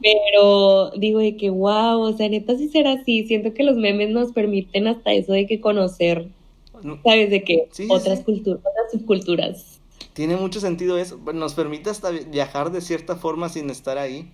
Pero 0.00 0.90
digo 0.92 1.18
de 1.18 1.36
que, 1.36 1.50
wow, 1.50 2.00
o 2.00 2.12
sea, 2.16 2.28
neta 2.28 2.56
sí 2.56 2.68
será 2.68 2.92
así. 2.92 3.26
Siento 3.26 3.52
que 3.54 3.64
los 3.64 3.76
memes 3.76 4.10
nos 4.10 4.32
permiten 4.32 4.86
hasta 4.86 5.12
eso 5.12 5.32
de 5.32 5.46
que 5.46 5.60
conocer, 5.60 6.28
No- 6.82 7.00
¿sabes? 7.04 7.30
De 7.30 7.42
que 7.42 7.66
Sí, 7.72 7.84
sí, 7.84 7.88
otras 7.90 8.18
sí. 8.20 8.24
culturas, 8.24 8.60
otras 8.60 8.92
subculturas. 8.92 9.80
Tiene 10.12 10.36
mucho 10.36 10.60
sentido 10.60 10.98
eso. 10.98 11.18
Nos 11.34 11.54
permite 11.54 11.90
hasta 11.90 12.10
viajar 12.10 12.70
de 12.70 12.80
cierta 12.80 13.16
forma 13.16 13.48
sin 13.48 13.70
estar 13.70 13.98
ahí. 13.98 14.30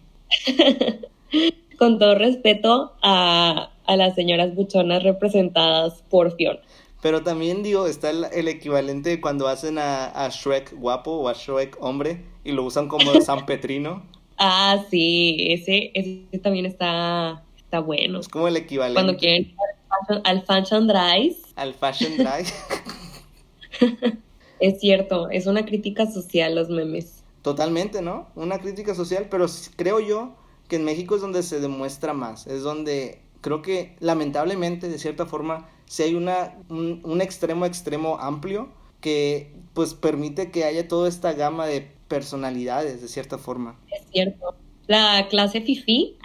Con 1.78 1.98
todo 1.98 2.14
respeto 2.14 2.92
a, 3.02 3.70
a 3.86 3.96
las 3.96 4.14
señoras 4.14 4.54
buchonas 4.54 5.02
representadas 5.02 6.02
por 6.10 6.34
Fiona. 6.36 6.60
Pero 7.02 7.22
también 7.22 7.62
digo, 7.62 7.86
está 7.86 8.10
el, 8.10 8.24
el 8.32 8.48
equivalente 8.48 9.10
de 9.10 9.20
cuando 9.20 9.46
hacen 9.46 9.78
a, 9.78 10.06
a 10.06 10.28
Shrek 10.30 10.74
guapo 10.78 11.10
o 11.12 11.28
a 11.28 11.34
Shrek 11.34 11.76
hombre 11.80 12.24
y 12.44 12.52
lo 12.52 12.62
usan 12.64 12.88
como 12.88 13.20
San 13.20 13.44
Petrino. 13.44 14.02
Ah, 14.38 14.82
sí, 14.90 15.36
ese, 15.50 15.90
ese 15.94 16.38
también 16.42 16.66
está, 16.66 17.44
está 17.56 17.80
bueno. 17.80 18.20
Es 18.20 18.28
como 18.28 18.48
el 18.48 18.54
Cuando 18.54 18.64
equivalente 18.64 19.16
quieren 19.16 19.42
ir 19.42 19.54
al 20.24 20.44
fashion- 20.46 20.86
Drive, 20.86 21.36
al 21.56 21.74
Fashion 21.74 22.16
Drive. 22.16 22.46
es 24.60 24.80
cierto, 24.80 25.28
es 25.30 25.46
una 25.46 25.64
crítica 25.64 26.10
social 26.10 26.54
los 26.54 26.68
memes. 26.68 27.22
Totalmente, 27.42 28.00
¿no? 28.00 28.28
Una 28.34 28.58
crítica 28.58 28.94
social, 28.94 29.26
pero 29.30 29.46
creo 29.76 30.00
yo 30.00 30.34
que 30.68 30.76
en 30.76 30.84
México 30.84 31.14
es 31.14 31.20
donde 31.20 31.42
se 31.42 31.60
demuestra 31.60 32.14
más, 32.14 32.46
es 32.46 32.62
donde 32.62 33.20
creo 33.44 33.60
que 33.60 33.94
lamentablemente, 34.00 34.88
de 34.88 34.98
cierta 34.98 35.26
forma, 35.26 35.68
si 35.84 36.02
hay 36.02 36.14
una, 36.14 36.54
un, 36.70 37.02
un 37.04 37.20
extremo 37.20 37.66
extremo 37.66 38.16
amplio 38.18 38.70
que 39.02 39.52
pues 39.74 39.92
permite 39.92 40.50
que 40.50 40.64
haya 40.64 40.88
toda 40.88 41.10
esta 41.10 41.34
gama 41.34 41.66
de 41.66 41.86
personalidades, 42.08 43.02
de 43.02 43.08
cierta 43.08 43.36
forma. 43.36 43.78
Es 43.92 44.02
cierto. 44.10 44.54
La 44.86 45.26
clase 45.28 45.60
Fifi 45.60 46.16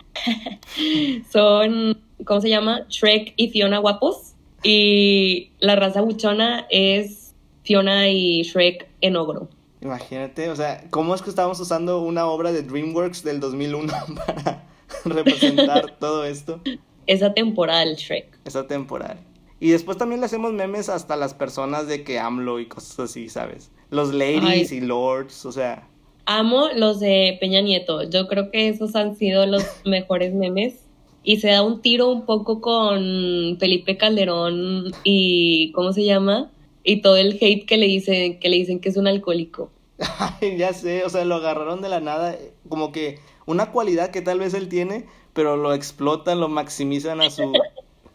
son, 1.30 2.00
¿cómo 2.24 2.40
se 2.40 2.48
llama? 2.48 2.86
Shrek 2.88 3.34
y 3.36 3.50
Fiona 3.50 3.80
guapos. 3.80 4.36
Y 4.64 5.52
la 5.60 5.76
raza 5.76 6.00
buchona 6.00 6.68
es 6.70 7.34
Fiona 7.64 8.08
y 8.08 8.44
Shrek 8.44 8.88
en 9.02 9.18
ogro. 9.18 9.50
Imagínate, 9.82 10.50
o 10.50 10.56
sea, 10.56 10.86
¿cómo 10.90 11.14
es 11.16 11.22
que 11.22 11.30
estábamos 11.30 11.60
usando 11.60 12.02
una 12.02 12.28
obra 12.28 12.54
de 12.54 12.64
DreamWorks 12.64 13.26
del 13.26 13.42
2001 13.42 13.92
para 14.26 14.64
representar 15.04 15.98
todo 16.00 16.24
esto? 16.24 16.62
Esa 17.10 17.34
temporal 17.34 17.96
Shrek. 17.96 18.40
Esa 18.46 18.68
temporal. 18.68 19.18
Y 19.60 19.72
después 19.72 19.98
también 19.98 20.22
le 20.22 20.28
hacemos 20.28 20.54
memes 20.54 20.90
hasta 20.90 21.16
las 21.16 21.34
personas 21.34 21.88
de 21.88 22.04
que 22.04 22.20
AMLO 22.20 22.60
y 22.60 22.68
cosas 22.68 23.00
así, 23.00 23.30
¿sabes? 23.30 23.72
Los 23.90 24.14
ladies 24.14 24.72
Ay. 24.72 24.78
y 24.78 24.82
lords, 24.82 25.46
o 25.46 25.52
sea, 25.52 25.88
Amo 26.32 26.68
los 26.76 27.00
de 27.00 27.36
Peña 27.40 27.62
Nieto. 27.62 28.04
Yo 28.04 28.28
creo 28.28 28.52
que 28.52 28.68
esos 28.68 28.96
han 28.96 29.16
sido 29.16 29.48
los 29.48 29.64
mejores 29.86 30.36
memes. 30.36 30.86
Y 31.24 31.38
se 31.38 31.48
da 31.48 31.64
un 31.64 31.82
tiro 31.82 32.10
un 32.10 32.28
poco 32.28 32.62
con 32.62 33.58
Felipe 33.60 33.98
Calderón 33.98 34.92
y 35.04 35.72
¿cómo 35.72 35.92
se 35.92 36.06
llama? 36.06 36.52
Y 36.84 37.02
todo 37.02 37.18
el 37.18 37.40
hate 37.42 37.66
que 37.66 37.78
le 37.78 37.88
dicen, 37.88 38.40
que 38.40 38.50
le 38.50 38.58
dicen 38.58 38.80
que 38.80 38.90
es 38.90 38.98
un 38.98 39.08
alcohólico. 39.08 39.72
ya 40.58 40.74
sé, 40.74 41.04
o 41.04 41.10
sea, 41.10 41.26
lo 41.26 41.36
agarraron 41.36 41.82
de 41.82 41.90
la 41.90 42.00
nada, 42.00 42.38
como 42.68 42.92
que 42.92 43.20
una 43.46 43.72
cualidad 43.72 44.12
que 44.12 44.22
tal 44.22 44.40
vez 44.40 44.54
él 44.54 44.70
tiene, 44.70 45.06
pero 45.34 45.58
lo 45.58 45.74
explotan, 45.74 46.40
lo 46.40 46.48
maximizan 46.48 47.22
a 47.22 47.30
su 47.30 47.52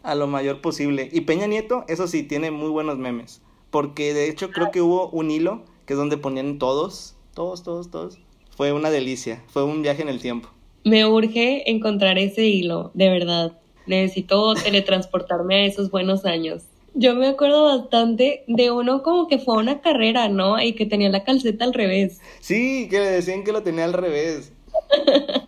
a 0.03 0.15
lo 0.15 0.27
mayor 0.27 0.61
posible. 0.61 1.09
Y 1.11 1.21
Peña 1.21 1.47
Nieto, 1.47 1.83
eso 1.87 2.07
sí, 2.07 2.23
tiene 2.23 2.51
muy 2.51 2.69
buenos 2.69 2.97
memes, 2.97 3.41
porque 3.71 4.13
de 4.13 4.29
hecho 4.29 4.51
creo 4.51 4.71
que 4.71 4.81
hubo 4.81 5.09
un 5.09 5.31
hilo 5.31 5.63
que 5.85 5.93
es 5.93 5.99
donde 5.99 6.17
ponían 6.17 6.59
todos, 6.59 7.15
todos, 7.33 7.63
todos, 7.63 7.89
todos. 7.89 8.19
Fue 8.55 8.71
una 8.71 8.89
delicia, 8.89 9.43
fue 9.47 9.63
un 9.63 9.81
viaje 9.81 10.01
en 10.01 10.09
el 10.09 10.21
tiempo. 10.21 10.49
Me 10.83 11.05
urge 11.05 11.69
encontrar 11.69 12.17
ese 12.17 12.45
hilo, 12.45 12.91
de 12.93 13.09
verdad. 13.09 13.57
Necesito 13.87 14.53
teletransportarme 14.53 15.55
a 15.55 15.65
esos 15.65 15.91
buenos 15.91 16.25
años. 16.25 16.63
Yo 16.97 17.13
me 17.15 17.27
acuerdo 17.27 17.65
bastante 17.65 18.43
de 18.47 18.71
uno 18.71 19.03
como 19.03 19.27
que 19.27 19.37
fue 19.37 19.55
a 19.55 19.59
una 19.59 19.81
carrera, 19.81 20.29
¿no? 20.29 20.61
Y 20.61 20.73
que 20.73 20.85
tenía 20.85 21.09
la 21.09 21.23
calceta 21.23 21.65
al 21.65 21.73
revés. 21.73 22.21
Sí, 22.39 22.87
que 22.89 22.99
le 22.99 23.05
decían 23.11 23.43
que 23.43 23.51
lo 23.51 23.63
tenía 23.63 23.85
al 23.85 23.93
revés. 23.93 24.51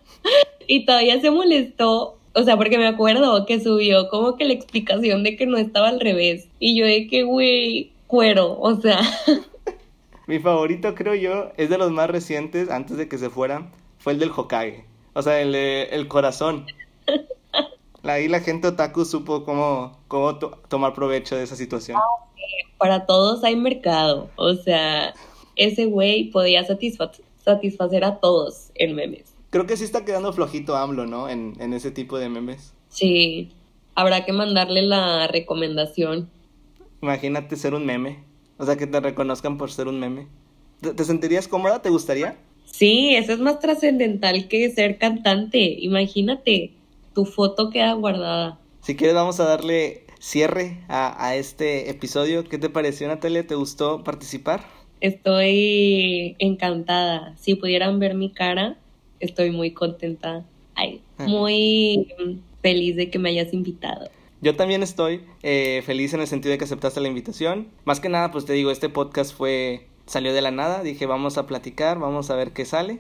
Y 0.70 0.86
todavía 0.86 1.22
se 1.22 1.32
molestó, 1.32 2.18
o 2.34 2.44
sea, 2.44 2.58
porque 2.58 2.78
me 2.78 2.88
acuerdo 2.88 3.46
que 3.46 3.62
subió 3.62 4.10
como 4.10 4.36
que 4.36 4.44
la 4.44 4.52
explicación 4.52 5.24
de 5.24 5.38
que 5.38 5.46
no 5.46 5.58
estaba 5.58 5.88
al 5.88 6.02
revés. 6.02 6.50
Y 6.60 6.78
yo 6.78 6.86
de 6.86 7.08
que, 7.08 7.24
güey, 7.24 7.92
cuero, 8.08 8.60
o 8.60 8.76
sea, 8.82 9.00
Mi 10.28 10.40
favorito, 10.40 10.94
creo 10.94 11.16
yo, 11.16 11.52
es 11.56 11.70
de 11.70 11.78
los 11.78 11.90
más 11.92 12.10
recientes, 12.10 12.70
antes 12.70 12.98
de 12.98 13.08
que 13.08 13.18
se 13.18 13.30
fuera, 13.30 13.72
fue 13.98 14.12
el 14.12 14.20
del 14.20 14.32
Hokage. 14.36 14.84
O 15.14 15.22
sea, 15.22 15.40
el, 15.40 15.54
de- 15.54 15.84
el 15.84 16.10
corazón. 16.10 16.66
Ahí 18.10 18.28
la 18.28 18.40
gente 18.40 18.68
otaku 18.68 19.06
supo 19.06 19.44
cómo, 19.44 19.98
cómo 20.08 20.38
to- 20.40 20.60
tomar 20.70 20.94
provecho 20.94 21.36
de 21.36 21.44
esa 21.44 21.56
situación. 21.56 21.98
para 22.78 23.06
todos 23.06 23.44
hay 23.44 23.56
mercado. 23.56 24.30
O 24.36 24.54
sea, 24.54 25.14
ese 25.56 25.86
güey 25.86 26.26
podía 26.32 26.66
satisfa- 26.68 27.12
satisfacer 27.44 28.04
a 28.04 28.18
todos 28.20 28.70
en 28.76 28.94
memes. 28.96 29.34
Creo 29.50 29.66
que 29.66 29.78
sí 29.78 29.84
está 29.84 30.06
quedando 30.06 30.32
flojito 30.34 30.76
AMLO, 30.76 31.06
¿no? 31.08 31.28
En, 31.30 31.54
en 31.60 31.74
ese 31.74 31.90
tipo 31.92 32.18
de 32.20 32.30
memes. 32.30 32.74
Sí, 32.90 33.52
habrá 33.96 34.26
que 34.26 34.34
mandarle 34.34 34.82
la 34.84 35.28
recomendación. 35.28 36.30
Imagínate 37.02 37.56
ser 37.56 37.74
un 37.74 37.86
meme. 37.86 38.20
O 38.58 38.66
sea, 38.66 38.76
que 38.76 38.88
te 38.88 39.00
reconozcan 39.00 39.58
por 39.58 39.72
ser 39.72 39.88
un 39.88 40.00
meme. 40.00 40.28
¿Te, 40.82 40.94
te 40.94 41.04
sentirías 41.04 41.48
cómoda? 41.48 41.82
¿Te 41.82 41.90
gustaría? 41.90 42.38
Sí, 42.66 43.16
eso 43.16 43.34
es 43.34 43.40
más 43.40 43.60
trascendental 43.60 44.48
que 44.48 44.70
ser 44.72 44.98
cantante. 44.98 45.60
Imagínate, 45.80 46.74
tu 47.18 47.26
foto 47.26 47.72
queda 47.72 47.94
guardada. 47.94 48.60
Si 48.82 48.96
quieres, 48.96 49.16
vamos 49.16 49.40
a 49.40 49.46
darle 49.46 50.04
cierre 50.20 50.84
a, 50.88 51.26
a 51.26 51.36
este 51.36 51.90
episodio. 51.90 52.44
¿Qué 52.44 52.60
te 52.60 52.70
pareció, 52.70 53.08
Natalia? 53.08 53.48
¿Te 53.48 53.56
gustó 53.56 54.04
participar? 54.04 54.68
Estoy 55.02 56.36
encantada. 56.38 57.36
Si 57.40 57.56
pudieran 57.56 57.98
ver 57.98 58.14
mi 58.14 58.30
cara, 58.30 58.78
estoy 59.20 59.50
muy 59.50 59.72
contenta. 59.72 60.46
Ay, 60.76 61.02
muy 61.18 62.08
mm, 62.20 62.34
feliz 62.62 62.96
de 62.96 63.10
que 63.10 63.18
me 63.18 63.30
hayas 63.30 63.52
invitado. 63.52 64.12
Yo 64.42 64.56
también 64.56 64.84
estoy 64.84 65.22
eh, 65.42 65.82
feliz 65.88 66.14
en 66.14 66.22
el 66.22 66.28
sentido 66.28 66.52
de 66.52 66.60
que 66.60 66.66
aceptaste 66.66 67.02
la 67.02 67.08
invitación. 67.08 67.70
Más 67.84 68.00
que 68.00 68.10
nada, 68.10 68.30
pues 68.30 68.46
te 68.46 68.54
digo, 68.54 68.70
este 68.70 68.90
podcast 68.90 69.36
fue 69.36 69.88
salió 70.06 70.36
de 70.36 70.42
la 70.42 70.52
nada. 70.52 70.84
Dije, 70.84 71.08
vamos 71.08 71.40
a 71.40 71.48
platicar, 71.48 71.98
vamos 71.98 72.30
a 72.30 72.36
ver 72.36 72.52
qué 72.52 72.64
sale. 72.64 73.00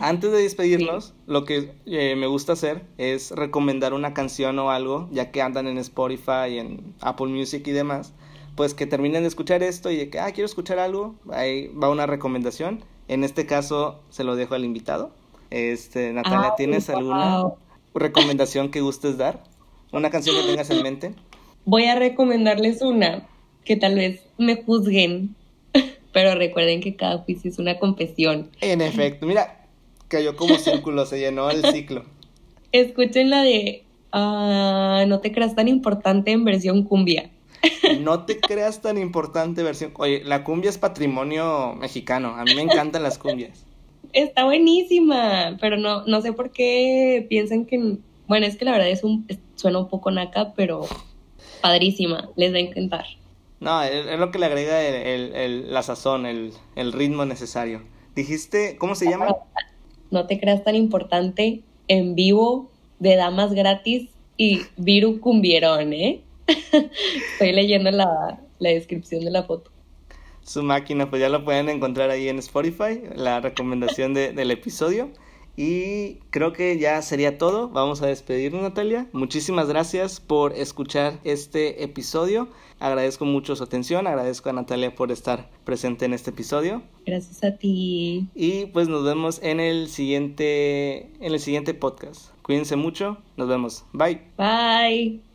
Antes 0.00 0.32
de 0.32 0.42
despedirnos, 0.42 1.14
lo 1.26 1.44
que 1.44 1.72
eh, 1.86 2.16
me 2.16 2.26
gusta 2.26 2.54
hacer 2.54 2.84
es 2.98 3.30
recomendar 3.30 3.94
una 3.94 4.14
canción 4.14 4.58
o 4.58 4.70
algo, 4.70 5.08
ya 5.12 5.30
que 5.30 5.42
andan 5.42 5.66
en 5.66 5.78
Spotify, 5.78 6.58
en 6.58 6.94
Apple 7.00 7.28
Music 7.28 7.66
y 7.66 7.72
demás. 7.72 8.12
Pues 8.56 8.74
que 8.74 8.86
terminen 8.86 9.22
de 9.22 9.28
escuchar 9.28 9.62
esto 9.62 9.90
y 9.90 9.96
de 9.96 10.08
que, 10.08 10.18
ah, 10.18 10.32
quiero 10.32 10.46
escuchar 10.46 10.78
algo, 10.78 11.14
ahí 11.30 11.68
va 11.68 11.90
una 11.90 12.06
recomendación. 12.06 12.82
En 13.08 13.22
este 13.22 13.46
caso, 13.46 14.00
se 14.08 14.24
lo 14.24 14.34
dejo 14.34 14.54
al 14.54 14.64
invitado. 14.64 15.12
Este, 15.50 16.12
Natalia, 16.12 16.48
Ay, 16.50 16.52
¿tienes 16.56 16.90
alguna 16.90 17.44
recomendación 17.94 18.70
que 18.70 18.80
gustes 18.80 19.18
dar? 19.18 19.44
¿Una 19.92 20.10
canción 20.10 20.36
que 20.36 20.48
tengas 20.48 20.70
en 20.70 20.82
mente? 20.82 21.14
Voy 21.64 21.84
a 21.84 21.96
recomendarles 21.96 22.82
una 22.82 23.28
que 23.64 23.76
tal 23.76 23.96
vez 23.96 24.22
me 24.38 24.62
juzguen, 24.62 25.34
pero 26.16 26.34
recuerden 26.34 26.80
que 26.80 26.96
cada 26.96 27.18
juicio 27.18 27.50
es 27.50 27.58
una 27.58 27.78
confesión. 27.78 28.48
En 28.62 28.80
efecto, 28.80 29.26
mira, 29.26 29.66
cayó 30.08 30.34
como 30.34 30.56
círculo, 30.56 31.04
se 31.04 31.18
llenó 31.18 31.50
el 31.50 31.62
ciclo. 31.74 32.06
Escuchen 32.72 33.28
la 33.28 33.42
de 33.42 33.84
ah, 34.12 35.04
No 35.08 35.20
te 35.20 35.30
creas 35.30 35.54
tan 35.54 35.68
importante 35.68 36.30
en 36.30 36.42
versión 36.46 36.84
cumbia. 36.84 37.28
No 38.00 38.24
te 38.24 38.40
creas 38.40 38.80
tan 38.80 38.96
importante 38.96 39.62
versión. 39.62 39.92
Oye, 39.98 40.22
la 40.24 40.42
cumbia 40.42 40.70
es 40.70 40.78
patrimonio 40.78 41.74
mexicano. 41.74 42.34
A 42.34 42.44
mí 42.44 42.54
me 42.54 42.62
encantan 42.62 43.02
las 43.02 43.18
cumbias. 43.18 43.66
Está 44.14 44.46
buenísima, 44.46 45.58
pero 45.60 45.76
no, 45.76 46.06
no 46.06 46.22
sé 46.22 46.32
por 46.32 46.50
qué 46.50 47.26
piensan 47.28 47.66
que... 47.66 47.98
Bueno, 48.26 48.46
es 48.46 48.56
que 48.56 48.64
la 48.64 48.72
verdad 48.72 48.88
es 48.88 49.04
un, 49.04 49.26
suena 49.54 49.80
un 49.80 49.88
poco 49.90 50.10
naca, 50.10 50.54
pero 50.56 50.86
padrísima, 51.60 52.30
les 52.36 52.54
va 52.54 52.56
a 52.56 52.60
encantar. 52.60 53.04
No, 53.60 53.82
es, 53.82 54.18
lo 54.18 54.30
que 54.30 54.38
le 54.38 54.46
agrega 54.46 54.82
el, 54.82 54.94
el- 54.94 55.34
el- 55.34 55.72
la 55.74 55.82
sazón, 55.82 56.26
el, 56.26 56.52
el 56.74 56.92
ritmo 56.92 57.24
necesario. 57.24 57.82
Dijiste, 58.14 58.76
¿cómo 58.78 58.94
se 58.94 59.08
llama? 59.08 59.28
No 60.10 60.26
te 60.26 60.38
creas 60.40 60.64
tan 60.64 60.74
importante, 60.76 61.62
en 61.88 62.14
vivo, 62.14 62.70
de 62.98 63.16
damas 63.16 63.52
gratis 63.52 64.10
y 64.36 64.62
Viru 64.76 65.20
Cumbierón, 65.20 65.92
¿eh? 65.92 66.22
Estoy 66.46 67.52
leyendo 67.52 67.90
la, 67.90 68.40
la 68.58 68.70
descripción 68.70 69.24
de 69.24 69.30
la 69.30 69.42
foto. 69.44 69.70
Su 70.42 70.62
máquina, 70.62 71.10
pues 71.10 71.20
ya 71.20 71.28
lo 71.28 71.44
pueden 71.44 71.68
encontrar 71.68 72.10
ahí 72.10 72.28
en 72.28 72.38
Spotify, 72.38 73.02
la 73.14 73.40
recomendación 73.40 74.14
de, 74.14 74.32
del 74.32 74.50
episodio. 74.52 75.10
Y 75.56 76.16
creo 76.30 76.52
que 76.52 76.78
ya 76.78 77.00
sería 77.02 77.38
todo. 77.38 77.68
Vamos 77.68 78.02
a 78.02 78.06
despedirnos, 78.06 78.62
Natalia. 78.62 79.06
Muchísimas 79.12 79.68
gracias 79.68 80.20
por 80.20 80.52
escuchar 80.52 81.18
este 81.24 81.82
episodio. 81.82 82.48
Agradezco 82.78 83.24
mucho 83.24 83.56
su 83.56 83.64
atención. 83.64 84.06
Agradezco 84.06 84.50
a 84.50 84.52
Natalia 84.52 84.94
por 84.94 85.10
estar 85.10 85.48
presente 85.64 86.04
en 86.04 86.12
este 86.12 86.30
episodio. 86.30 86.82
Gracias 87.06 87.42
a 87.42 87.56
ti. 87.56 88.28
Y 88.34 88.66
pues 88.66 88.88
nos 88.88 89.02
vemos 89.04 89.40
en 89.42 89.60
el 89.60 89.88
siguiente 89.88 91.10
en 91.20 91.32
el 91.32 91.40
siguiente 91.40 91.72
podcast. 91.72 92.32
Cuídense 92.42 92.76
mucho. 92.76 93.16
Nos 93.36 93.48
vemos. 93.48 93.84
Bye. 93.92 94.20
Bye. 94.36 95.25